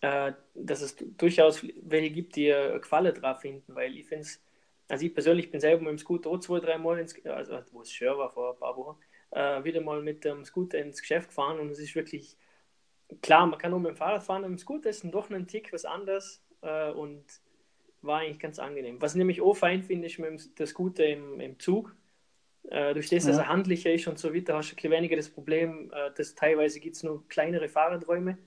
[0.00, 4.42] äh, dass es durchaus welche gibt, die eine Gefallen drauf finden, weil ich finde es,
[4.88, 7.82] also ich persönlich bin selber mit dem Scooter auch zwei, drei Mal, ins, also wo
[7.82, 8.98] es schön war vor ein paar Wochen,
[9.30, 12.36] äh, wieder mal mit dem Scooter ins Geschäft gefahren und es ist wirklich,
[13.22, 15.72] klar, man kann nur mit dem Fahrrad fahren, mit dem Scooter ist doch ein Tick
[15.72, 17.24] was anderes äh, und
[18.02, 19.00] war eigentlich ganz angenehm.
[19.00, 21.94] Was ich nämlich auch fein finde, ist mit dem der Scooter im, im Zug.
[22.70, 23.42] Äh, durch das, dass Ja.
[23.42, 26.34] er handlicher ist und so weiter, hast du ein bisschen weniger das Problem, äh, dass
[26.34, 28.38] teilweise gibt es nur kleinere Fahrradräume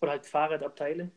[0.00, 1.10] oder halt Fahrradabteile.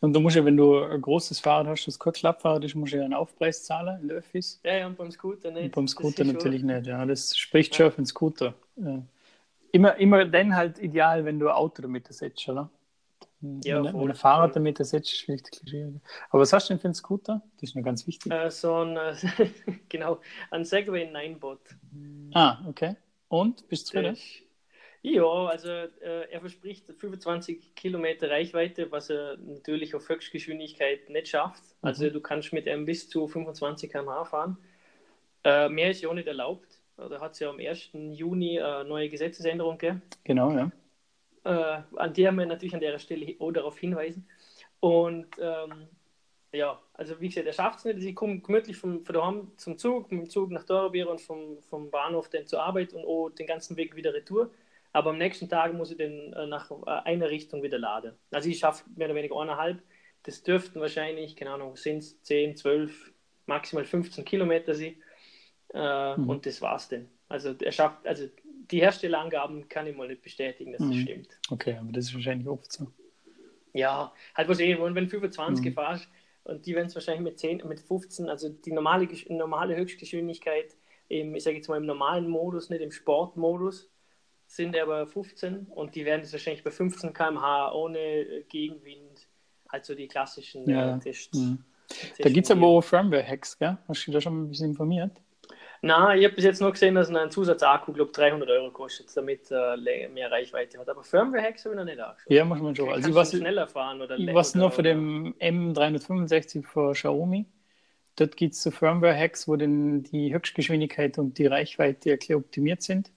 [0.00, 2.92] Und du musst ja, wenn du ein großes Fahrrad hast, das kein Klappfahrrad ist, musst
[2.92, 4.60] du ja einen Aufpreis zahlen in der Öffis.
[4.64, 5.64] Ja, ja, und beim Scooter nicht.
[5.64, 6.86] Und beim Das Scooter natürlich schon- nicht.
[6.86, 8.54] Ja, das spricht schon für den Scooter.
[8.76, 9.02] Ja.
[9.72, 12.70] Immer, immer dann halt ideal, wenn du ein Auto damit ersetzt, oder?
[13.40, 16.00] Ja, wenn, wenn ein Fahrrad damit ersetzt, ist bisschen schwieriger.
[16.30, 17.42] Aber was hast du denn für einen Scooter?
[17.60, 18.32] Das ist noch ganz wichtig.
[18.32, 19.14] Äh, so ein, äh,
[19.88, 20.20] genau,
[20.50, 21.60] ein Segway Ninebot.
[22.34, 22.96] Ah, okay.
[23.28, 23.68] Und?
[23.68, 24.16] Bist du zufrieden?
[25.02, 31.62] Ja, also äh, er verspricht 25 Kilometer Reichweite, was er natürlich auf Höchstgeschwindigkeit nicht schafft.
[31.82, 32.12] Also Mhm.
[32.14, 34.58] du kannst mit einem bis zu 25 km/h fahren.
[35.44, 36.66] Äh, mehr ist ja auch nicht erlaubt.
[36.96, 38.12] Da hat es ja am 1.
[38.12, 40.02] Juni eine neue Gesetzesänderung gegeben.
[40.24, 40.72] Genau, ja.
[41.44, 44.28] Äh, an der wir natürlich an der Stelle auch darauf hinweisen.
[44.80, 45.88] Und ähm,
[46.52, 48.00] ja, also wie gesagt, er schafft es nicht.
[48.00, 51.62] Sie kommen gemütlich vom, von daheim zum Zug, mit dem Zug nach Dorbier und vom,
[51.62, 54.50] vom Bahnhof dann zur Arbeit und auch den ganzen Weg wieder retour.
[54.92, 58.14] Aber am nächsten Tag muss ich dann äh, nach äh, einer Richtung wieder laden.
[58.30, 59.82] Also ich schaffe mehr oder weniger eineinhalb.
[60.22, 63.12] Das dürften wahrscheinlich, keine Ahnung, sind es 10, 12,
[63.46, 64.96] maximal 15 Kilometer sein.
[65.74, 66.28] Äh, Mhm.
[66.28, 67.08] Und das war's dann.
[67.28, 68.28] Also er schafft, also
[68.70, 71.00] die Herstellerangaben kann ich mal nicht bestätigen, dass das Mhm.
[71.02, 71.40] stimmt.
[71.50, 72.86] Okay, aber das ist wahrscheinlich oft so.
[73.74, 75.74] Ja, halt wahrscheinlich, und wenn du 25 Mhm.
[75.74, 76.08] fährst
[76.44, 80.76] und die werden es wahrscheinlich mit 10, mit 15, also die normale, normale Höchstgeschwindigkeit,
[81.08, 83.90] im, ich sage jetzt mal im normalen Modus, nicht im Sportmodus,
[84.46, 89.28] sind aber 15 und die werden es wahrscheinlich bei 15 km/h ohne äh, Gegenwind,
[89.70, 91.38] halt so die klassischen Ja, äh, Tests.
[91.38, 91.64] Mhm.
[92.18, 93.78] Da gibt es aber auch Firmware-Hacks, gell?
[93.88, 95.12] Hast du dich da schon mal ein bisschen informiert?
[95.80, 99.50] Nein, ich habe bis jetzt nur gesehen, dass ein Zusatzakku, glaube 300 Euro kostet, damit
[99.50, 100.88] äh, mehr Reichweite hat.
[100.88, 102.30] Aber Firmware-Hacks habe ich noch nicht angeschaut.
[102.32, 102.88] Ja, muss man schon.
[102.88, 107.46] Also, Kannst was, schneller fahren oder ich le- was nur oder- dem M365 von Xiaomi.
[108.16, 113.12] dort gibt es so Firmware-Hacks, wo dann die Höchstgeschwindigkeit und die Reichweite erklärt optimiert sind.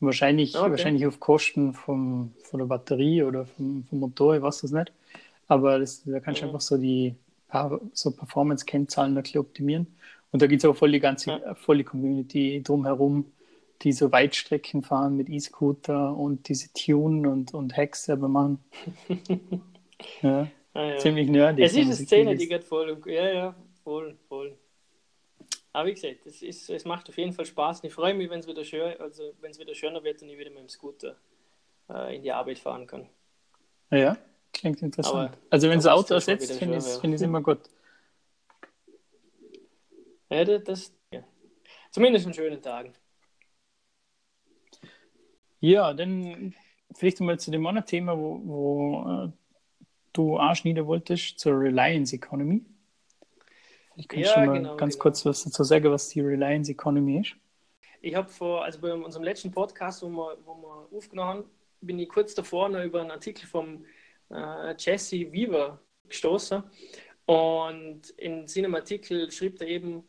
[0.00, 0.70] Wahrscheinlich, okay.
[0.70, 4.92] wahrscheinlich auf Kosten vom, von der Batterie oder vom, vom Motor, ich weiß das nicht.
[5.46, 6.50] Aber das, da kannst du mhm.
[6.50, 7.14] einfach so die
[7.92, 9.86] so Performance-Kennzahlen optimieren.
[10.32, 11.54] Und da gibt es auch voll die ganze, ja.
[11.54, 13.32] voll die Community drumherum,
[13.82, 18.64] die so Weitstrecken fahren mit E-Scooter und diese Tune und, und Hacks selber machen.
[20.22, 20.48] ja.
[20.74, 20.98] Ah, ja.
[20.98, 21.66] Ziemlich nerdig.
[21.66, 22.98] Es ist eine Szene, die geht voll.
[23.06, 24.56] Ja, ja, voll, voll.
[25.74, 27.80] Aber wie gesagt, es, ist, es macht auf jeden Fall Spaß.
[27.80, 30.50] Und ich freue mich, wenn es wieder, schön, also, wieder schöner wird und ich wieder
[30.50, 31.16] mit dem Scooter
[31.90, 33.08] äh, in die Arbeit fahren kann.
[33.90, 34.16] Ja,
[34.52, 35.30] klingt interessant.
[35.30, 37.60] Aber also wenn es Auto ersetzt, finde ich es find immer gut.
[40.32, 41.24] Ja, das, ja.
[41.90, 42.92] Zumindest an schönen Tagen.
[45.60, 46.54] Ja, dann
[46.94, 49.28] vielleicht mal zu dem anderen Thema, wo, wo äh,
[50.12, 52.64] du anschneiden wolltest, zur Reliance Economy.
[53.96, 55.02] Ich kann ja, schon mal genau, ganz genau.
[55.02, 57.36] kurz was dazu sagen, was die Reliance Economy ist.
[58.00, 61.44] Ich habe vor, also bei unserem letzten Podcast, wo wir, wo wir aufgenommen haben,
[61.80, 63.84] bin ich kurz davor noch über einen Artikel vom
[64.30, 66.62] äh, Jesse Weaver gestoßen.
[67.26, 70.04] Und in seinem Artikel schrieb er eben,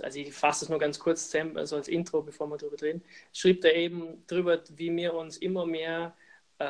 [0.00, 3.02] also ich fasse es nur ganz kurz zusammen, also als Intro, bevor wir darüber reden,
[3.32, 6.16] schrieb er eben darüber, wie wir uns immer mehr
[6.58, 6.64] äh,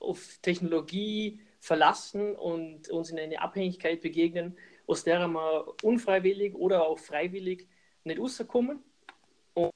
[0.00, 6.98] auf Technologie verlassen und uns in eine Abhängigkeit begegnen, aus der wir unfreiwillig oder auch
[6.98, 7.68] freiwillig
[8.04, 8.82] nicht rauskommen.
[9.54, 9.70] Und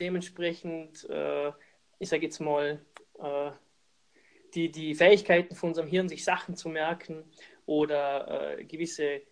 [0.00, 1.52] dementsprechend, äh,
[1.98, 2.84] ich sage jetzt mal,
[3.18, 3.50] äh,
[4.54, 7.24] die, die Fähigkeiten von unserem Hirn, sich Sachen zu merken
[7.66, 9.22] oder äh, gewisse äh,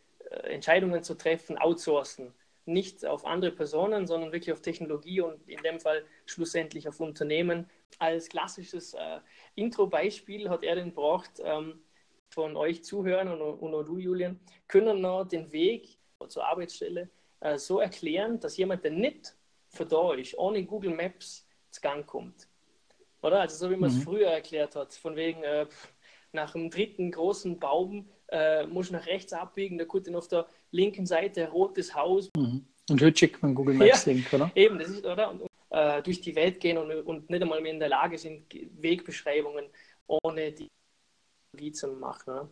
[0.44, 2.32] Entscheidungen zu treffen, outsourcen.
[2.66, 7.68] Nicht auf andere Personen, sondern wirklich auf Technologie und in dem Fall schlussendlich auf Unternehmen.
[7.98, 9.20] Als klassisches äh,
[9.54, 11.80] Intro-Beispiel hat er den braucht, ähm,
[12.30, 15.98] von euch Zuhörern und, und auch du, Julian, können noch den Weg
[16.28, 19.36] zur Arbeitsstelle äh, so erklären, dass jemand, der nicht
[19.68, 22.48] von da ist, ohne Google Maps zu Gang kommt.
[23.22, 23.40] Oder?
[23.40, 24.02] Also so wie man es mhm.
[24.02, 25.66] früher erklärt hat, von wegen äh,
[26.32, 30.46] nach dem dritten großen Baum äh, muss nach rechts abbiegen, da kommt dann auf der
[30.72, 32.30] linken Seite ein rotes Haus.
[32.36, 32.66] Mhm.
[32.90, 34.50] Und heute schickt man Google Maps ja, Link, oder?
[34.56, 35.30] Eben, das ist, oder?
[35.30, 38.52] Und, äh, durch die Welt gehen und, und nicht einmal mehr in der Lage sind,
[38.52, 39.66] Wegbeschreibungen
[40.06, 40.68] ohne die
[41.52, 42.34] Technologie zu machen.
[42.34, 42.48] Ne?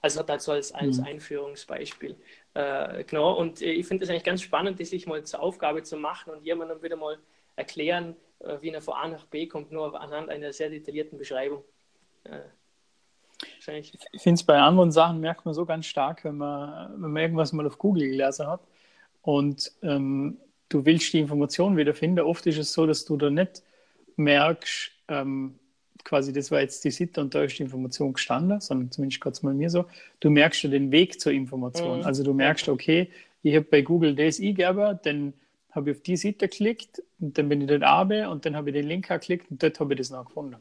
[0.00, 1.04] Also so als, als mhm.
[1.04, 2.16] Einführungsbeispiel.
[2.52, 5.82] Äh, genau, und äh, ich finde es eigentlich ganz spannend, das sich mal zur Aufgabe
[5.82, 7.18] zu machen und jemandem wieder mal
[7.56, 11.64] erklären, äh, wie er von A nach B kommt, nur anhand einer sehr detaillierten Beschreibung.
[12.24, 12.40] Äh,
[14.12, 17.22] ich finde es bei anderen Sachen merkt man so ganz stark, wenn man, wenn man
[17.22, 18.60] irgendwas mal auf Google gelesen hat
[19.22, 22.20] und ähm, du willst die Information wiederfinden.
[22.20, 23.62] Oft ist es so, dass du da nicht
[24.16, 25.54] merkst, ähm,
[26.04, 29.38] quasi, das war jetzt die Sitte und da ist die Information gestanden, sondern zumindest gerade
[29.42, 29.86] mal mir so,
[30.20, 32.00] du merkst ja den Weg zur Information.
[32.00, 32.04] Mhm.
[32.04, 33.10] Also du merkst, okay,
[33.42, 35.32] ich habe bei Google das eingegeben, dann
[35.72, 38.70] habe ich auf die Seite geklickt und dann bin ich dort runter und dann habe
[38.70, 40.56] ich den Link geklickt und dort habe ich das noch gefunden.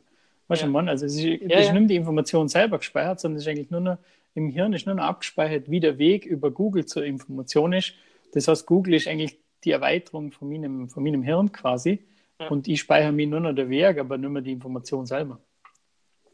[0.48, 0.72] Weißt du, ja.
[0.72, 3.72] Mann, also es ist, ja, ist nicht die Information selber gespeichert, sondern es ist eigentlich
[3.72, 3.98] nur noch,
[4.36, 7.94] im Hirn ist nur noch abgespeichert, wie der Weg über Google zur Information ist.
[8.34, 12.04] Das heißt, Google ist eigentlich die Erweiterung von meinem, von meinem Hirn quasi.
[12.40, 12.48] Ja.
[12.50, 15.40] Und ich speichere mir nur noch der Weg, aber nicht mehr die Information selber.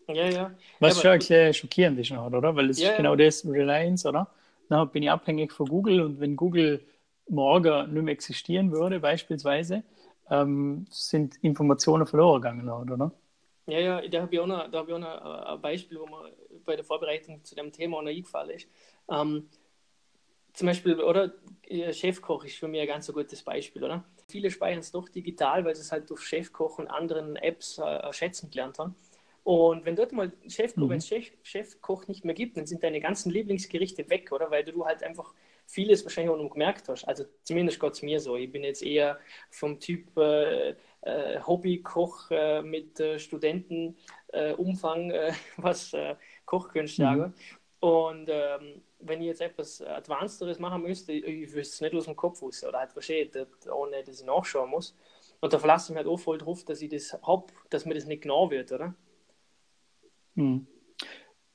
[0.08, 0.52] Ja, ja.
[0.80, 2.56] Was ja, schon ein bisschen schockierend ist, oder?
[2.56, 4.28] Weil es ja, ist genau das, Reliance, oder?
[4.70, 6.82] Dann bin ich abhängig von Google und wenn Google
[7.28, 9.84] morgen nicht mehr existieren würde, beispielsweise,
[10.32, 13.12] ähm, sind Informationen verloren gegangen, oder?
[13.72, 16.00] Ja, ja, da habe ich auch noch, da hab ich auch noch äh, ein Beispiel,
[16.00, 16.34] wo mir
[16.66, 18.68] bei der Vorbereitung zu dem Thema noch eingefallen ist.
[19.10, 19.50] Ähm,
[20.54, 21.34] zum Beispiel, oder
[21.92, 24.04] Chefkoch ist für mich ein ganz so gutes Beispiel, oder?
[24.28, 28.12] Viele speichern es doch digital, weil sie es halt durch Chefkoch und anderen Apps äh,
[28.12, 28.96] schätzen gelernt haben.
[29.44, 30.90] Und wenn dort mal Chefkoch, mhm.
[30.90, 34.52] wenn es Chef, Chefkoch nicht mehr gibt, dann sind deine ganzen Lieblingsgerichte weg, oder?
[34.52, 35.34] Weil du halt einfach
[35.66, 37.06] vieles wahrscheinlich auch noch gemerkt hast.
[37.06, 38.36] Also zumindest geht es mir so.
[38.36, 45.96] Ich bin jetzt eher vom Typ äh, äh, Hobbykoch äh, mit äh, Studentenumfang, äh, was
[46.46, 47.08] Kochkünste mhm.
[47.08, 47.34] angeht.
[47.80, 52.06] Und ähm, wenn ich jetzt etwas Advancederes machen müsste, ich, ich wüsste es nicht aus
[52.06, 53.30] dem Kopf wissen oder halt verstehe,
[53.74, 54.96] ohne dass ich nachschauen muss.
[55.40, 57.94] Und da verlasse ich mich halt auch voll drauf, dass ich das habe, dass mir
[57.94, 58.94] das nicht genau wird, oder?
[60.36, 60.68] Hm.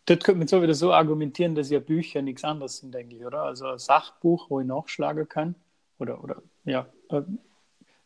[0.07, 3.43] Das könnte man so wieder so argumentieren, dass ja Bücher nichts anderes sind, eigentlich, oder?
[3.43, 5.55] Also ein Sachbuch, wo ich nachschlagen kann,
[5.99, 7.23] oder, oder ja, äh,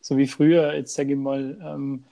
[0.00, 2.04] so wie früher, jetzt sage ich mal, ähm,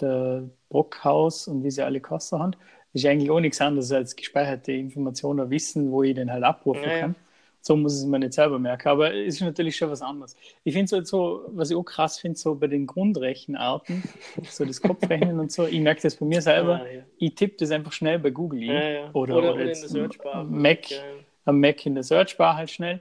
[0.00, 2.52] der Brockhaus und wie sie alle Kosten haben,
[2.92, 7.00] ist eigentlich auch nichts anderes als gespeicherte Informationen, Wissen, wo ich den halt abrufen ja,
[7.00, 7.10] kann.
[7.12, 7.16] Ja.
[7.60, 8.88] So muss es mir nicht selber merken.
[8.88, 10.36] Aber es ist natürlich schon was anderes.
[10.64, 14.02] Ich finde es halt so, was ich auch krass finde, so bei den Grundrechenarten,
[14.50, 17.02] so das Kopfrechnen und so, ich merke das bei mir selber, ah, ja.
[17.18, 19.10] ich tippe das einfach schnell bei Google ja.
[19.14, 20.44] Oder, oder, oder, in der Searchbar.
[20.44, 20.80] Mac,
[21.46, 23.00] am Mac in der Searchbar halt schnell.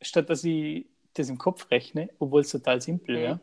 [0.00, 3.20] statt dass ich das im Kopf rechne, obwohl es total simpel Mhm.
[3.20, 3.40] wäre.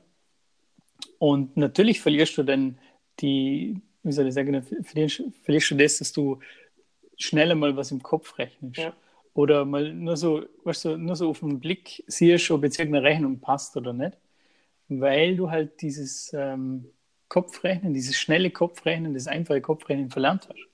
[1.19, 2.77] Und natürlich verlierst du dann
[3.19, 6.39] die, wie soll ich sagen, verlierst, verlierst du das, dass du
[7.17, 8.79] schneller mal was im Kopf rechnest.
[8.79, 8.93] Ja.
[9.33, 13.05] Oder mal nur so, weißt du, nur so auf den Blick siehst, ob jetzt irgendeine
[13.05, 14.17] Rechnung passt oder nicht.
[14.89, 16.85] Weil du halt dieses ähm,
[17.29, 20.67] Kopfrechnen, dieses schnelle Kopfrechnen, das einfache Kopfrechnen verlernt hast.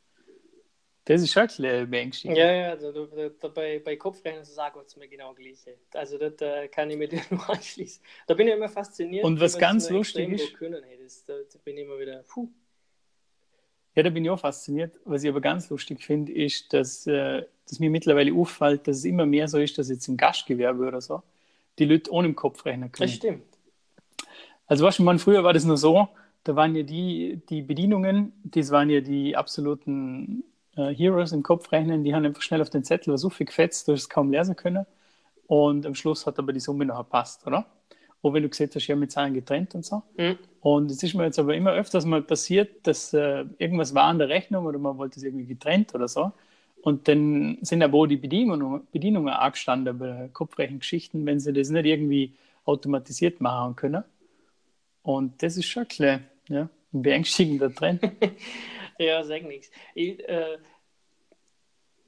[1.09, 2.37] Das ist schon ein bisschen beängstigend.
[2.37, 5.77] Ja, ja, also da, da, bei, bei Kopfrechnen sagt es mir genau gleiche.
[5.93, 8.03] Also das äh, kann ich mir dir nur anschließen.
[8.27, 9.23] Da bin ich immer fasziniert.
[9.23, 12.49] Und was ganz lustig ist- Können, hey, das, da, da bin ich immer wieder, puh.
[13.95, 14.99] Ja, da bin ich auch fasziniert.
[15.05, 19.05] Was ich aber ganz lustig finde, ist, dass, äh, dass mir mittlerweile auffällt, dass es
[19.05, 21.23] immer mehr so ist, dass jetzt im Gastgewerbe oder so
[21.79, 23.07] die Leute ohne im Kopf rechnen können.
[23.07, 23.45] Das stimmt.
[24.65, 26.09] Also weißt du, man, früher war das nur so,
[26.43, 30.43] da waren ja die, die Bedienungen, das waren ja die absoluten
[30.77, 34.01] äh, Heroes im Kopfrechnen, die haben einfach schnell auf den Zettel was aufgefetzt, du hast
[34.01, 34.85] es kaum lesen können.
[35.47, 37.65] Und am Schluss hat aber die Summe noch gepasst, oder?
[38.21, 40.03] Auch wenn du gesehen hast, ja mit Zahlen getrennt und so.
[40.17, 40.37] Mhm.
[40.61, 44.17] Und es ist mir jetzt aber immer öfters mal passiert, dass äh, irgendwas war an
[44.17, 46.31] der Rechnung oder man wollte es irgendwie getrennt oder so.
[46.81, 51.85] Und dann sind aber auch die Bedienungen, Bedienungen angestanden bei Kopfrechengeschichten, wenn sie das nicht
[51.85, 52.33] irgendwie
[52.65, 54.03] automatisiert machen können.
[55.03, 58.01] Und das ist schon bisschen, ja, ein beängstigender Trend.
[58.99, 59.69] Ja, sag nichts.
[59.95, 60.57] Ich, äh,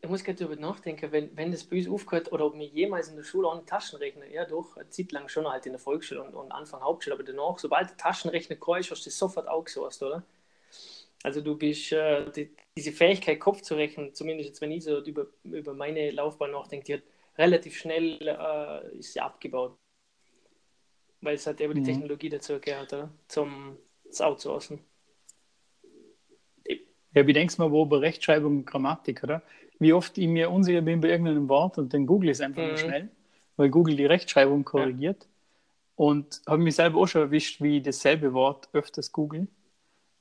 [0.02, 3.18] ich muss gerade darüber nachdenken, wenn, wenn das uns aufgehört oder ob wir jemals in
[3.18, 6.24] der Schule auch einen Taschenrechner, ja doch, eine Zeit lang schon halt in der Volksschule
[6.24, 10.04] und, und Anfang Hauptschule, aber danach, sobald der Taschenrechner kreuz, hast du das sofort outgesourced,
[10.04, 10.24] oder?
[11.24, 15.00] Also du bist, äh, die, diese Fähigkeit, Kopf zu rechnen, zumindest jetzt, wenn ich so
[15.04, 17.04] über, über meine Laufbahn nachdenke, die hat
[17.38, 19.78] relativ schnell äh, ist sie abgebaut.
[21.22, 21.84] Weil es halt eben die Mhm.
[21.84, 23.10] Technologie dazu gehört, oder?
[23.28, 23.78] Zum
[24.20, 24.80] Outsourcen.
[27.14, 29.42] Ja, wie denkst du mal, wo bei Rechtschreibung und Grammatik, oder?
[29.80, 32.62] Wie oft ich mir unsicher bin bei irgendeinem Wort und dann google ich es einfach
[32.62, 32.68] Mhm.
[32.68, 33.10] nur schnell,
[33.58, 35.28] weil Google die Rechtschreibung korrigiert.
[35.96, 39.48] Und habe mich selber auch schon erwischt, wie ich dasselbe Wort öfters google,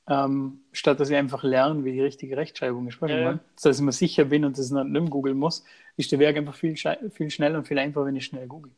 [0.07, 2.99] ähm, statt dass ich einfach lerne, wie die richtige Rechtschreibung ist.
[3.01, 3.39] Ja, ja.
[3.61, 5.63] dass ich mir sicher bin und das nicht mehr googeln muss,
[5.97, 8.71] ist der Weg einfach viel, viel schneller und viel einfacher, wenn ich schnell google.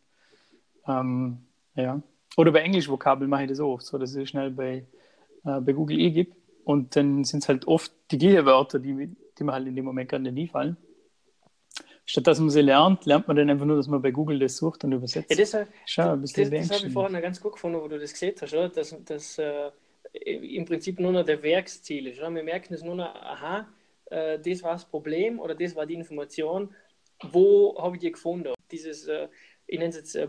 [0.87, 1.39] Ähm,
[1.75, 2.01] ja.
[2.37, 4.85] Oder bei Englischvokabeln mache ich das auch oft so, dass ich schnell bei,
[5.45, 6.31] äh, bei Google eingebe
[6.63, 9.85] und dann sind es halt oft die gleichen Wörter, die, die mir halt in dem
[9.85, 10.77] Moment gerade nicht einfallen.
[12.05, 14.57] Statt dass man sie lernt, lernt man dann einfach nur, dass man bei Google das
[14.57, 15.29] sucht und übersetzt.
[15.29, 17.99] Ja, das, Schau, ein Das, bisschen das habe ich vorhin ganz gut gefunden, wo du
[17.99, 18.69] das gesehen hast, oder?
[18.69, 19.71] dass das äh,
[20.13, 22.19] im Prinzip nur noch der Werksziel ist.
[22.19, 22.33] Oder?
[22.33, 23.67] Wir merken es nur noch, aha,
[24.05, 26.73] äh, das war das Problem oder das war die Information,
[27.23, 28.53] wo habe ich die gefunden?
[28.71, 29.27] Dieses, äh,
[29.67, 30.27] ich nenne es jetzt äh,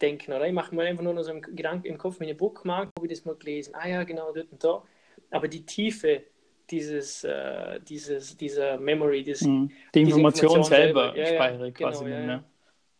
[0.00, 0.46] Bookmark-Denken, oder?
[0.46, 3.06] Ich mache mir einfach nur noch so einen Gedanken im Kopf mit einem Bookmark, habe
[3.06, 4.82] ich das mal gelesen, ah ja, genau, dort und da.
[5.30, 6.22] Aber die Tiefe
[6.70, 9.70] dieses, äh, dieses, dieser Memory, dieses, Mhm.
[9.94, 11.18] Die Information, Information selber, selber.
[11.18, 12.04] Ja, ja, speichere ich genau, quasi.
[12.04, 12.36] ja, dann, ja.
[12.36, 12.44] ne?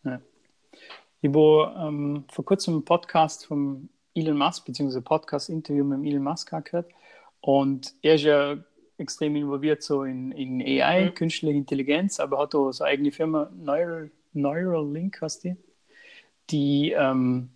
[0.05, 0.21] Ja.
[1.23, 6.23] Ich habe ähm, vor kurzem einen Podcast vom Elon Musk, beziehungsweise Podcast-Interview mit dem Elon
[6.23, 6.91] Musk gehört.
[7.41, 8.57] Und er ist ja
[8.99, 11.15] extrem involviert so in, in AI, Mhm.
[11.15, 15.57] künstliche Intelligenz, aber hat auch so eine eigene Firma, Neural, Neuralink heißt die.
[16.51, 17.51] Die ähm,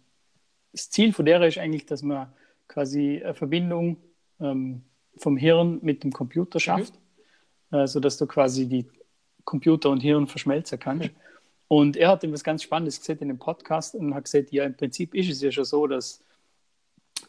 [0.74, 2.32] das Ziel von der ist eigentlich, dass man
[2.66, 3.96] quasi eine Verbindung
[4.40, 4.82] ähm,
[5.16, 6.94] vom Hirn mit dem Computer schafft,
[7.70, 8.86] äh, sodass du quasi die
[9.44, 11.10] Computer und Hirn verschmelzen kannst.
[11.68, 14.76] Und er hat etwas ganz Spannendes gesehen in dem Podcast und hat gesagt, ja, im
[14.76, 16.20] Prinzip ist es ja schon so, dass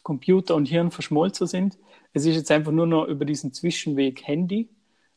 [0.02, 1.78] Computer und Hirn verschmolzen sind.
[2.12, 4.68] Es ist jetzt einfach nur noch über diesen Zwischenweg Handy,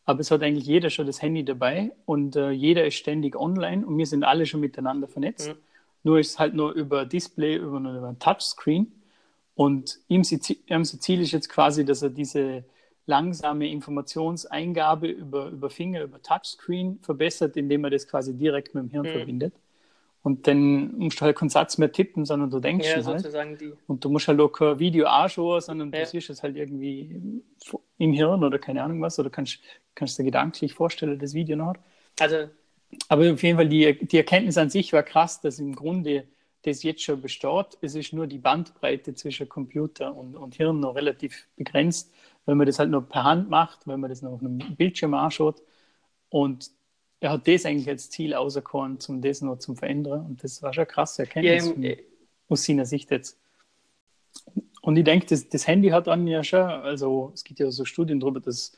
[0.06, 3.86] aber es hat eigentlich jeder schon das Handy dabei und äh, jeder ist ständig online
[3.86, 5.50] und wir sind alle schon miteinander vernetzt.
[5.50, 5.69] Mhm.
[6.04, 8.92] Nur ist es halt nur über Display, über, über ein Touchscreen.
[9.56, 12.64] Und ihm sein Ziel- ist jetzt quasi, dass er diese
[13.06, 18.90] langsame Informationseingabe über, über Finger, über Touchscreen verbessert, indem er das quasi direkt mit dem
[18.90, 19.10] Hirn Mhm.
[19.12, 19.54] verbindet.
[20.22, 23.06] Und dann musst du halt keinen Satz mehr tippen, sondern du denkst ja, halt.
[23.06, 23.74] sozusagen die.
[23.88, 26.02] Und du musst halt auch kein Video anschauen, sondern Ja.
[26.02, 27.42] du siehst es halt irgendwie
[27.98, 29.60] im Hirn oder keine Ahnung was, oder kannst,
[29.96, 31.74] kannst dir gedanklich vorstellen, das Video noch.
[32.20, 32.50] Also,
[33.08, 36.28] Aber auf jeden Fall, die, die Erkenntnis an sich war krass, dass im Grunde
[36.64, 37.78] das jetzt schon besteht.
[37.82, 42.12] Es ist nur die Bandbreite zwischen Computer und, und Hirn noch relativ begrenzt,
[42.46, 45.14] wenn man das halt nur per Hand macht, wenn man das noch auf einem Bildschirm
[45.14, 45.62] anschaut.
[46.30, 46.72] Und
[47.22, 50.26] er hat das eigentlich als Ziel auserkoren, um das noch zu verändern.
[50.26, 51.98] Und das war schon eine krasse ja, Erkenntnis im, von-
[52.50, 53.40] aus seiner Sicht jetzt.
[54.82, 57.86] Und ich denke, das, das Handy hat dann ja schon, also es gibt ja so
[57.86, 58.76] Studien darüber, dass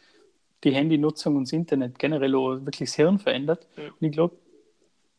[0.64, 3.68] die Handynutzung und das Internet generell auch wirklich das Hirn verändert.
[3.78, 3.84] Ja.
[3.84, 4.36] Und ich glaube,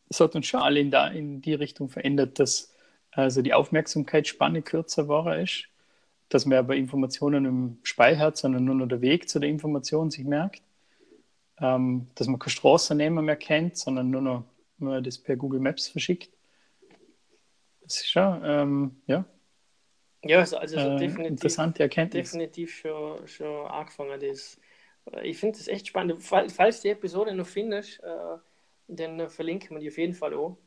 [0.09, 2.73] es hat uns schon alle in, da, in die Richtung verändert, dass
[3.11, 5.67] also die Aufmerksamkeitsspanne kürzer war ist,
[6.29, 10.25] dass man aber Informationen im speichert, sondern nur noch der Weg zu der Information sich
[10.25, 10.63] merkt,
[11.59, 14.43] ähm, dass man keine Straßennamen mehr kennt, sondern nur noch
[14.77, 16.29] man das per Google Maps verschickt.
[17.81, 19.25] Das ist schon, ähm, ja.
[20.23, 22.31] Ja, also, also so äh, definitiv, interessante Erkenntnis.
[22.31, 24.19] definitiv schon, schon angefangen.
[24.21, 24.57] Das,
[25.23, 26.21] ich finde das echt spannend.
[26.21, 28.37] Fall- Falls die Episode noch findest, äh,
[28.87, 30.57] dann äh, verlinken wir die auf jeden Fall auch.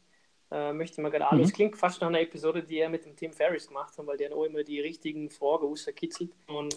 [0.51, 1.39] Äh, möchte ich mal gerade an.
[1.39, 1.45] Mhm.
[1.45, 4.17] Es klingt fast nach einer Episode, die er mit dem Tim Ferriss gemacht hat, weil
[4.17, 6.31] der auch immer die richtigen Fragen rauskitzelt.
[6.47, 6.77] Und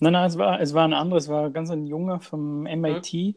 [0.00, 3.36] Nein, nein, es war, es war ein anderes, es war ganz ein junger vom MIT,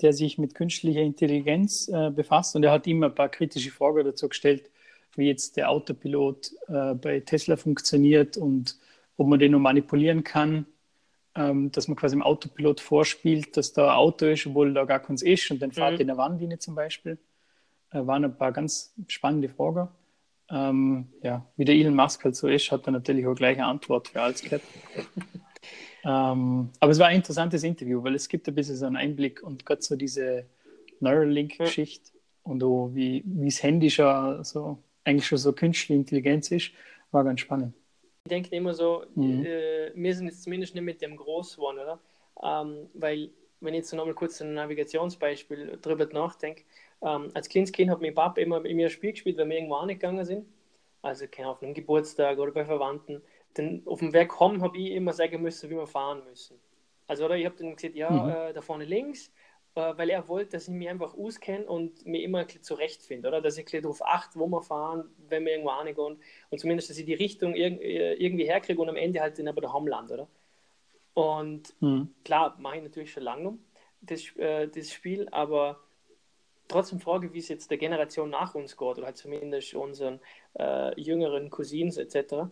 [0.00, 4.04] der sich mit künstlicher Intelligenz äh, befasst und er hat ihm ein paar kritische Fragen
[4.04, 4.70] dazu gestellt,
[5.16, 8.78] wie jetzt der Autopilot äh, bei Tesla funktioniert und
[9.18, 10.66] ob man den noch manipulieren kann,
[11.38, 15.00] ähm, dass man quasi im Autopilot vorspielt, dass da ein Auto ist, obwohl da gar
[15.00, 16.00] keins ist und dann fährt Mhm.
[16.00, 17.18] in der Warnlinie zum Beispiel.
[17.92, 19.88] Äh, waren ein paar ganz spannende Fragen.
[20.50, 23.66] Ähm, ja, wie der Elon Musk halt so ist, hat er natürlich auch gleich eine
[23.66, 24.64] Antwort für alles gehabt.
[26.04, 29.42] Ähm, aber es war ein interessantes Interview, weil es gibt ein bisschen so einen Einblick
[29.42, 30.46] und gerade so diese
[31.00, 32.12] Neuralink-Geschichte
[32.44, 36.70] und auch wie wie das Handy schon so eigentlich schon so künstliche Intelligenz ist,
[37.10, 37.74] war ganz spannend.
[38.28, 39.42] Ich denke immer so, Mhm.
[39.42, 41.98] äh, wir sind jetzt zumindest nicht mit dem groß geworden, oder?
[42.42, 46.62] Ähm, weil, wenn ich jetzt noch mal kurz ein Navigationsbeispiel drüber nachdenke,
[47.02, 49.56] ähm, als kleines Kind hat mein Papa immer mit mir ein Spiel gespielt, wenn wir
[49.56, 50.46] irgendwo angegangen sind.
[51.02, 53.22] Also keine Ahnung, einem Geburtstag oder bei Verwandten.
[53.54, 56.58] Dann auf dem Weg kommen habe ich immer sagen müssen, wie wir fahren müssen.
[57.06, 58.48] Also oder ich habe dann gesagt, ja, Mhm.
[58.48, 59.32] äh, da vorne links,
[59.78, 63.40] weil er wollte, dass ich mich einfach auskenne und mir immer ein bisschen zurechtfinde, oder?
[63.40, 66.20] Dass ich ein darauf achte, wo wir fahren, wenn wir irgendwo angehen.
[66.50, 69.48] Und zumindest, dass ich die Richtung irg äh, irgendwie herkriege und am Ende halt dann
[69.48, 70.28] aber daheim lande, oder?
[71.14, 72.14] Und Mhm.
[72.24, 73.58] klar, mache ich natürlich schon lange noch,
[74.00, 75.80] das, äh, das Spiel, aber
[76.68, 80.20] trotzdem frage, wie es jetzt der Generation nach uns geht, oder halt zumindest unseren
[80.58, 82.50] äh, jüngeren Cousins etc.,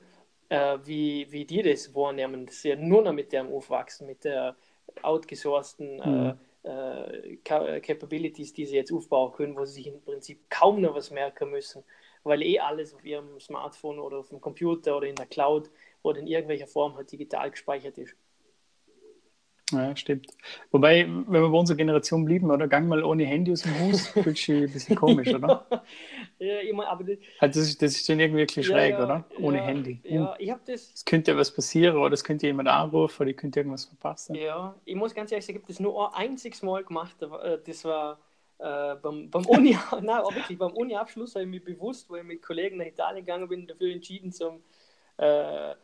[0.49, 4.25] äh, wie, wie die das wahrnehmen, dass sie ja nur noch mit dem aufwachsen, mit
[4.25, 4.57] der
[5.03, 6.35] outgesourcten äh,
[6.67, 10.95] äh, Ca- Capabilities, die sie jetzt aufbauen können, wo sie sich im Prinzip kaum noch
[10.95, 11.85] was merken müssen,
[12.25, 15.71] weil eh alles auf ihrem Smartphone oder auf dem Computer oder in der Cloud
[16.03, 18.17] oder in irgendwelcher Form halt digital gespeichert ist.
[19.73, 20.29] Ja, stimmt.
[20.71, 24.07] Wobei, wenn wir bei unserer Generation blieben, oder gang mal ohne Handy aus dem Haus,
[24.23, 25.67] fühlt sich ein bisschen komisch, oder?
[26.39, 29.25] ja, immer, aber das, Halt, das, ist, das ist schon irgendwie bisschen schräg, ja, oder?
[29.41, 30.01] Ohne ja, Handy.
[30.05, 33.31] Ja, ich habe das, Es könnte ja was passieren, oder es könnte jemand anrufen, oder
[33.31, 34.35] ich könnte irgendwas verpassen.
[34.37, 37.17] ja, ich muss ganz ehrlich sagen, ich habe das nur ein einziges Mal gemacht.
[37.23, 38.21] äh, Das war
[38.59, 42.27] äh, beim, beim Uni, nein, auch wirklich, beim Uni-Abschluss habe ich mich bewusst, weil ich
[42.27, 44.63] mit Kollegen nach Italien gegangen bin, dafür entschieden zum,
[45.19, 45.75] äh,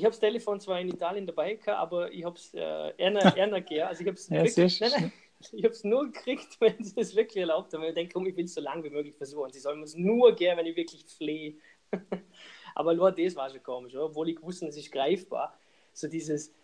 [0.00, 2.58] ich habe das Telefon zwar in Italien dabei gehabt, aber ich habe es äh,
[2.96, 2.96] eher,
[3.36, 3.82] eher gegeben.
[3.82, 4.84] Also ich habe es Ja, wirklich, siehst du.
[4.84, 5.12] nein, nein,
[5.52, 7.84] ich habe es nur gekriegt, wenn sie es wirklich erlaubt haben.
[7.84, 9.52] Ich denke, komm, ich will es so lange wie möglich versuchen.
[9.52, 11.54] Sie sollen es nur geben, wenn ich wirklich flehe.
[12.74, 14.06] aber nur das war schon komisch, oder?
[14.06, 15.58] obwohl ich wusste, es ist greifbar.
[15.92, 16.54] So dieses,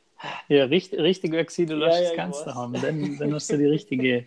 [0.48, 2.54] Ja, richtig, richtig gewesen, du Ja, lässt ja, das Ganze weiß.
[2.54, 2.72] haben.
[2.74, 4.24] Dann, dann hast du die richtige.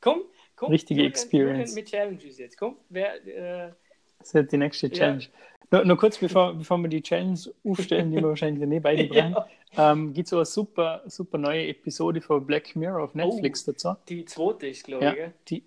[0.00, 0.22] komm,
[0.54, 0.70] komm.
[0.70, 1.74] Richtige Experience.
[1.74, 2.78] Mit Challenges jetzt, komm.
[2.88, 3.72] Wer, äh,
[4.20, 5.24] Das wird die nächste Challenge.
[5.70, 9.34] Nur, nur kurz, bevor, bevor wir die Challenge aufstellen, die wir wahrscheinlich nicht beide bringen,
[9.72, 13.64] ja, ähm, gibt es so eine super, super neue Episode von Black Mirror auf Netflix
[13.64, 13.94] dazu.
[14.08, 15.16] die zweite ist, glaube Ja, ich.
[15.16, 15.32] gell?
[15.48, 15.64] die,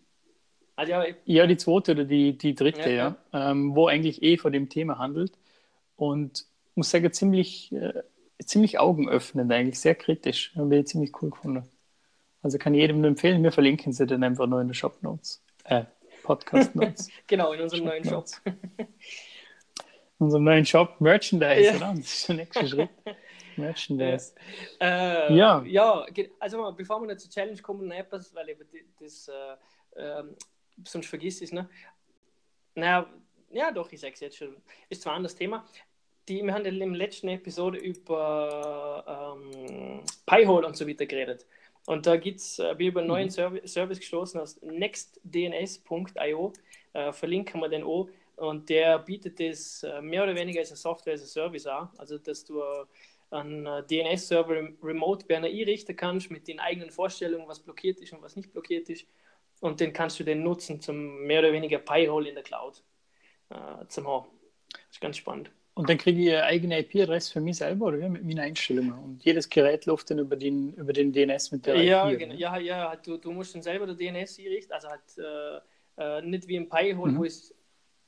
[0.76, 4.38] Also, ja, ja, die zweite oder die, die dritte, Ja, ja, Ähm, wo eigentlich eh
[4.38, 5.34] von dem Thema handelt.
[5.98, 7.92] Und muss sagen, ziemlich, äh,
[8.46, 10.54] ziemlich augenöffnend, eigentlich sehr kritisch.
[10.56, 11.64] Habe ich ziemlich cool gefunden.
[12.42, 15.04] Also kann ich jedem nur empfehlen, wir verlinken sie dann einfach nur in den Shop
[15.04, 15.44] Notes.
[15.66, 15.84] Äh,
[16.24, 17.10] Podcast Notes.
[17.28, 18.26] genau, in unserem neuen Shop.
[20.20, 21.76] Unserem neuen Shop, Merchandise, Ja.
[21.76, 21.94] oder?
[21.96, 22.90] Das ist der nächste Schritt.
[23.58, 24.34] Merchandise.
[24.82, 25.64] Äh, Ja.
[25.66, 26.06] Ja,
[26.40, 28.58] also mal, bevor wir zur Challenge kommen, noch etwas, weil ich
[29.00, 29.56] das äh,
[30.20, 30.36] ähm,
[30.86, 31.70] sonst vergisst es, ne?
[32.76, 33.08] Naja,
[33.52, 34.56] ja doch, ich sag's jetzt schon.
[34.90, 35.66] Ist zwar ein anderes Thema.
[36.28, 41.46] Die, wir haben ja in der letzten Episode über ähm, Pi-hole und so weiter geredet.
[41.88, 43.32] Und da gibt's, äh, wir über einen neuen Mhm.
[43.32, 46.54] Serv Service gestoßen aus nextdns.io.
[46.94, 48.10] Äh, verlinken wir den auch.
[48.40, 51.90] Und der bietet das äh, mehr oder weniger als eine Software as a Service an.
[51.98, 52.86] Also, dass du äh,
[53.32, 58.00] einen äh, DNS-Server rem- remote bei einer einrichten kannst mit den eigenen Vorstellungen, was blockiert
[58.00, 59.06] ist und was nicht blockiert ist.
[59.62, 62.82] Und den kannst du dann nutzen zum mehr oder weniger Pi-Hole in der Cloud
[63.50, 64.28] äh, zum haben.
[64.72, 65.52] Das ist ganz spannend.
[65.74, 68.10] Und dann kriege ich eine eigene IP-Adresse für mich selber, oder wie?
[68.10, 68.94] Mit meinen Einstellungen.
[68.94, 72.20] Und jedes Gerät läuft dann über den, über den DNS mit der ja, IP.
[72.20, 72.36] genau.
[72.36, 75.02] ja, ja, du, du musst dann selber der DNS einrichten, also halt
[75.98, 77.18] äh, äh, nicht wie im Pi-Hole, Mhm.
[77.18, 77.56] wo es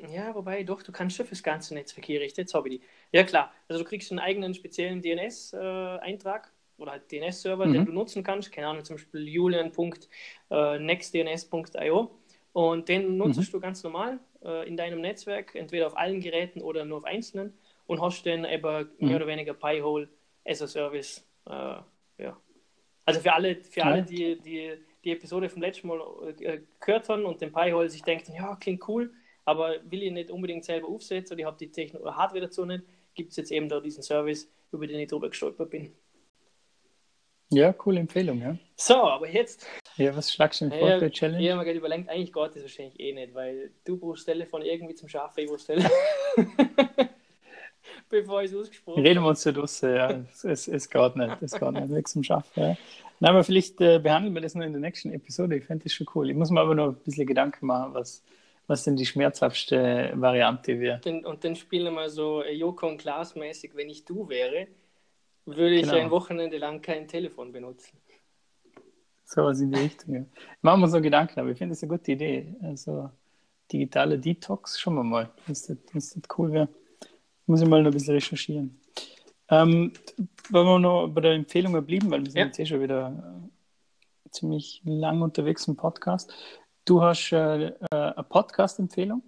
[0.10, 2.86] ja, wobei doch, du kannst schon fürs ganze Netzwerk einrichten, jetzt habe ich die.
[3.12, 7.74] Ja, klar, also du kriegst einen eigenen speziellen DNS-Eintrag oder halt DNS-Server, Mhm.
[7.74, 12.12] den du nutzen kannst, keine Ahnung, zum Beispiel julian.nextdns.io
[12.54, 13.52] und den nutzt Mhm.
[13.52, 17.54] du ganz normal äh, in deinem Netzwerk, entweder auf allen Geräten oder nur auf einzelnen
[17.88, 19.08] und hast dann eben Mhm.
[19.08, 20.08] mehr oder weniger Pi-Hole
[20.46, 21.26] as a Service.
[21.48, 21.76] Äh,
[22.18, 22.38] ja.
[23.06, 23.86] Also für alle, für Ja.
[23.88, 24.74] alle die, die
[25.04, 26.00] die Episode vom letzten Mal
[26.40, 29.12] äh, gehört haben und den Pi sich denkt, ja, klingt cool,
[29.46, 32.66] aber will ich nicht unbedingt selber aufsetzen oder ich habe die Technik oder Hardware dazu
[32.66, 32.84] nicht,
[33.14, 35.94] gibt es jetzt eben da diesen Service, über den ich drüber gestolpert bin.
[37.54, 38.58] Ja, coole Empfehlung, ja.
[38.78, 39.68] So, aber jetzt.
[39.98, 41.44] Ja, was schlagst du denn vor Ja, die Challenge?
[41.44, 44.62] Ich habe mir gerade überlegt, eigentlich geht das wahrscheinlich eh nicht, weil du brauchst Telefon
[44.62, 45.92] irgendwie zum Schaffen, ich brauchst Telefon.
[48.10, 50.24] Bevor ich es ausgesprochen Reden wir uns ja durch, ja.
[50.32, 52.64] Es, es, es geht nicht, es geht nicht, nichts zum Schaffen.
[52.64, 52.78] Ja.
[53.20, 55.58] Nein, aber vielleicht äh, behandeln wir das noch in der nächsten Episode.
[55.58, 56.30] Ich fände das schon cool.
[56.30, 58.24] Ich muss mir aber noch ein bisschen Gedanken machen, was,
[58.72, 61.02] was denn die schmerzhaftste Variante wäre.
[61.26, 64.68] Und dann spielen wir mal so äh, Joko und Klaas mäßig, wenn ich du wäre,
[65.46, 65.96] würde ich Genau.
[65.96, 67.98] ein Wochenende lang kein Telefon benutzen.
[69.26, 70.14] So was in die Richtung.
[70.16, 70.26] Ja.
[70.62, 72.56] Machen wir uns noch Gedanken, aber ich finde das eine gute Idee.
[72.62, 73.10] Also
[73.72, 76.70] digitale Detox, schauen wir mal, wenn das, das cool wäre.
[77.46, 78.80] Muss ich mal noch ein bisschen recherchieren.
[79.50, 79.92] Ähm,
[80.50, 82.46] wollen wir noch bei der Empfehlung geblieben, weil wir sind Ja.
[82.46, 83.42] jetzt eh schon wieder
[84.26, 86.34] äh, ziemlich lang unterwegs im Podcast.
[86.86, 87.74] Du hast äh, äh,
[88.32, 89.24] Podcast-Empfehlung?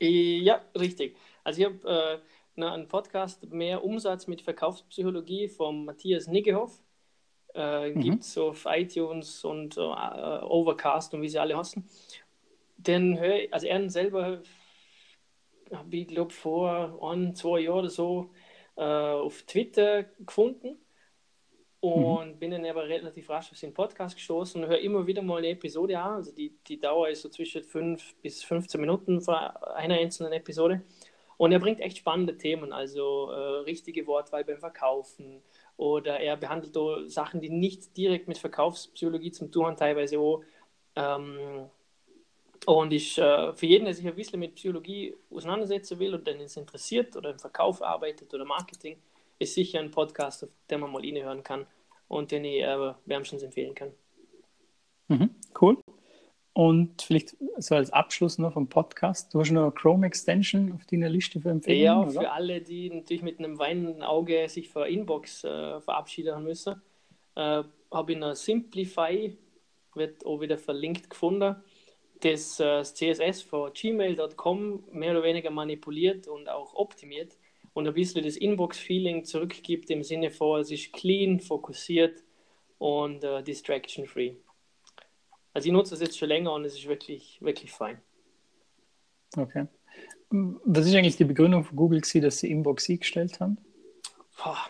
[0.00, 1.16] Äh, Ja, richtig.
[1.44, 2.22] Also ich habe
[2.56, 6.82] äh, einen Podcast Mehr Umsatz mit Verkaufspsychologie von Matthias Niggehoff.
[7.54, 8.00] Äh, Mhm.
[8.00, 11.88] Gibt es auf iTunes und äh, Overcast und wie sie alle heißen.
[12.78, 14.42] Den höre ich, also er selber
[15.72, 18.30] habe ich glaube vor ein, zwei Jahren oder so
[18.76, 20.81] äh, auf Twitter gefunden
[21.82, 25.38] und bin dann aber relativ rasch auf seinen Podcast gestoßen und höre immer wieder mal
[25.38, 26.14] eine Episode an.
[26.14, 30.82] Also die, die Dauer ist so zwischen 5 bis 15 Minuten von einer einzelnen Episode.
[31.38, 35.42] Und er bringt echt spannende Themen, also äh, richtige Wortwahl beim Verkaufen
[35.76, 40.44] oder er behandelt da Sachen, die nicht direkt mit Verkaufspsychologie zum tun haben, teilweise auch.
[40.94, 41.68] Ähm,
[42.64, 46.40] und ich, äh, für jeden, der sich ein bisschen mit Psychologie auseinandersetzen will und den
[46.42, 48.98] es interessiert oder im Verkauf arbeitet oder Marketing,
[49.42, 51.66] ist sicher ein Podcast, auf den man mal reinhören kann
[52.08, 53.92] und den ich äh, wärmstens empfehlen kann.
[55.08, 55.30] Mhm,
[55.60, 55.78] cool.
[56.54, 61.08] Und vielleicht so als Abschluss noch vom Podcast, du hast noch eine Chrome-Extension auf deiner
[61.08, 62.20] Liste für Empfehlungen, Ja, oder?
[62.20, 66.82] für alle, die natürlich mit einem weinenden Auge sich vor Inbox äh, verabschieden haben müssen,
[67.36, 69.34] äh, habe ich noch Simplify,
[69.94, 71.56] wird auch wieder verlinkt gefunden,
[72.20, 77.38] das, äh, das CSS von gmail.com mehr oder weniger manipuliert und auch optimiert
[77.74, 82.22] und ein bisschen das Inbox-Feeling zurückgibt im Sinne von, es ist clean, fokussiert
[82.78, 84.34] und äh, distraction-free.
[85.54, 88.00] Also ich nutze das jetzt schon länger und es ist wirklich, wirklich fein.
[89.36, 89.66] Okay.
[90.30, 93.58] Was ist eigentlich die Begründung von Google, dass sie Inbox eingestellt haben?
[94.42, 94.66] Boah.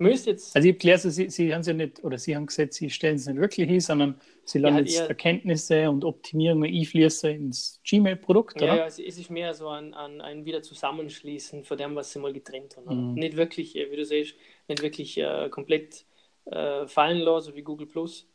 [0.00, 2.46] Müsste jetzt Also ich habe gelesen, sie, sie haben es ja nicht, oder sie haben
[2.46, 6.04] gesagt, sie stellen es nicht wirklich hin, sondern sie lassen Ja, jetzt ihr- Erkenntnisse und
[6.04, 8.76] Optimierungen einfließen ins Gmail-Produkt, Ja, oder?
[8.78, 12.32] ja es, ist mehr so ein, ein, ein wieder Zusammenschließen von dem, was sie mal
[12.32, 13.10] getrennt haben.
[13.10, 13.14] Mhm.
[13.14, 14.34] Nicht wirklich, äh, wie du siehst,
[14.68, 16.06] nicht wirklich äh, komplett
[16.46, 18.26] äh, fallen lassen, wie Google Plus,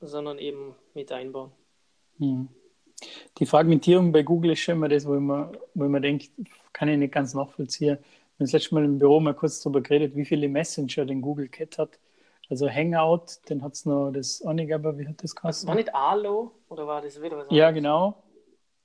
[0.00, 1.52] sondern eben mit einbauen.
[2.18, 2.48] Hm.
[3.38, 6.30] Die Fragmentierung bei Google ist schon immer das, wo man, wo man denkt,
[6.72, 7.98] kann ich nicht ganz nachvollziehen.
[8.42, 11.48] Haben das letzte Mal im Büro mal kurz darüber geredet, wie viele Messenger den Google
[11.48, 11.98] Cat hat.
[12.50, 15.74] Also Hangout, dann hat es noch das nicht, aber wie hat das War geheißen?
[15.74, 17.70] nicht Alo oder war das wieder was Ja, anderes?
[17.70, 18.22] genau.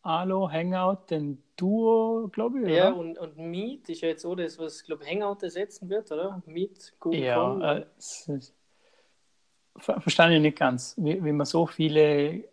[0.03, 2.91] Alo, Hangout, den Duo, glaube ich, Ja, oder?
[2.91, 6.43] und, und Meet ist ja jetzt so das, was, glaube Hangout ersetzen wird, oder?
[6.45, 7.27] Meet, Google.
[7.29, 7.85] Ja, äh,
[9.77, 12.43] ver verstehe ich nicht ganz, wie, wie man so viele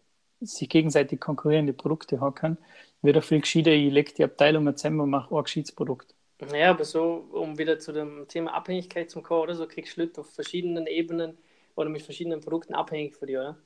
[0.41, 2.59] sich gegenseitig konkurrierende Produkte haben kann.
[3.03, 6.14] Wird auch viel gescheiter, ich lege die Abteilung zusammen und mache ein gescheites Produkt.
[6.53, 10.03] Ja, aber so, um wieder zu dem Thema Abhängigkeit zum kommen, oder so kriegst du
[10.03, 11.39] Leute auf verschiedenen Ebenen
[11.76, 13.57] oder mit verschiedenen Produkten abhängig von dir, oder?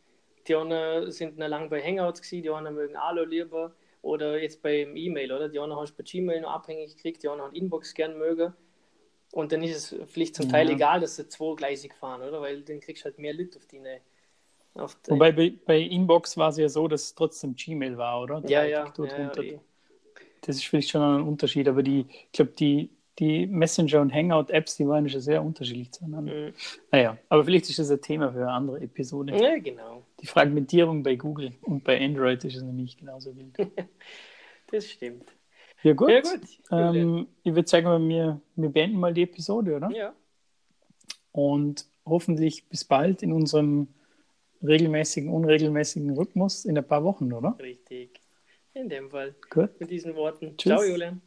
[0.46, 4.62] Die einen sind noch lange bei Hangouts gewesen, die anderen mögen Alo lieber oder jetzt
[4.62, 5.48] beim E-Mail, oder?
[5.48, 8.52] Die anderen hast du bei Gmail noch abhängig gekriegt, die anderen haben Inbox gern mögen.
[9.32, 10.70] Und dann ist es vielleicht zum Teil Ja.
[10.70, 12.40] egal, dass sie zweigleisig fahren, oder?
[12.42, 14.00] Weil dann kriegst du halt mehr Leute auf deine.
[14.74, 18.20] Auf die, Wobei bei, bei Inbox war es ja so, dass es trotzdem Gmail war,
[18.22, 18.40] oder?
[18.42, 19.38] ja, Der ja, ja, ja, drunter.
[19.38, 19.60] eh.
[20.43, 24.76] Das ist vielleicht schon ein Unterschied, aber die, ich glaube, die, die Messenger- und Hangout-Apps,
[24.76, 26.32] die waren schon sehr unterschiedlich zueinander.
[26.32, 26.55] Mhm.
[26.93, 29.36] Naja, aber vielleicht ist das ein Thema für eine andere Episode.
[29.36, 30.05] ja, genau.
[30.20, 33.57] Die Fragmentierung bei Google und bei Android ist es nämlich genauso wild.
[34.70, 35.24] Das stimmt.
[35.82, 36.11] Ja, gut.
[36.11, 36.41] Ja, gut.
[36.70, 39.91] Ähm, ich würde sagen, wir, wir beenden mal die Episode, oder?
[39.91, 40.12] ja.
[41.32, 43.89] Und hoffentlich bis bald in unserem
[44.62, 47.57] regelmäßigen, unregelmäßigen Rhythmus in ein paar Wochen, oder?
[47.59, 48.20] Richtig.
[48.79, 49.35] In dem Fall.
[49.51, 49.81] Gut.
[49.81, 50.57] Mit diesen Worten.
[50.57, 50.70] Tschüss.
[50.70, 51.20] Ciao, Julian.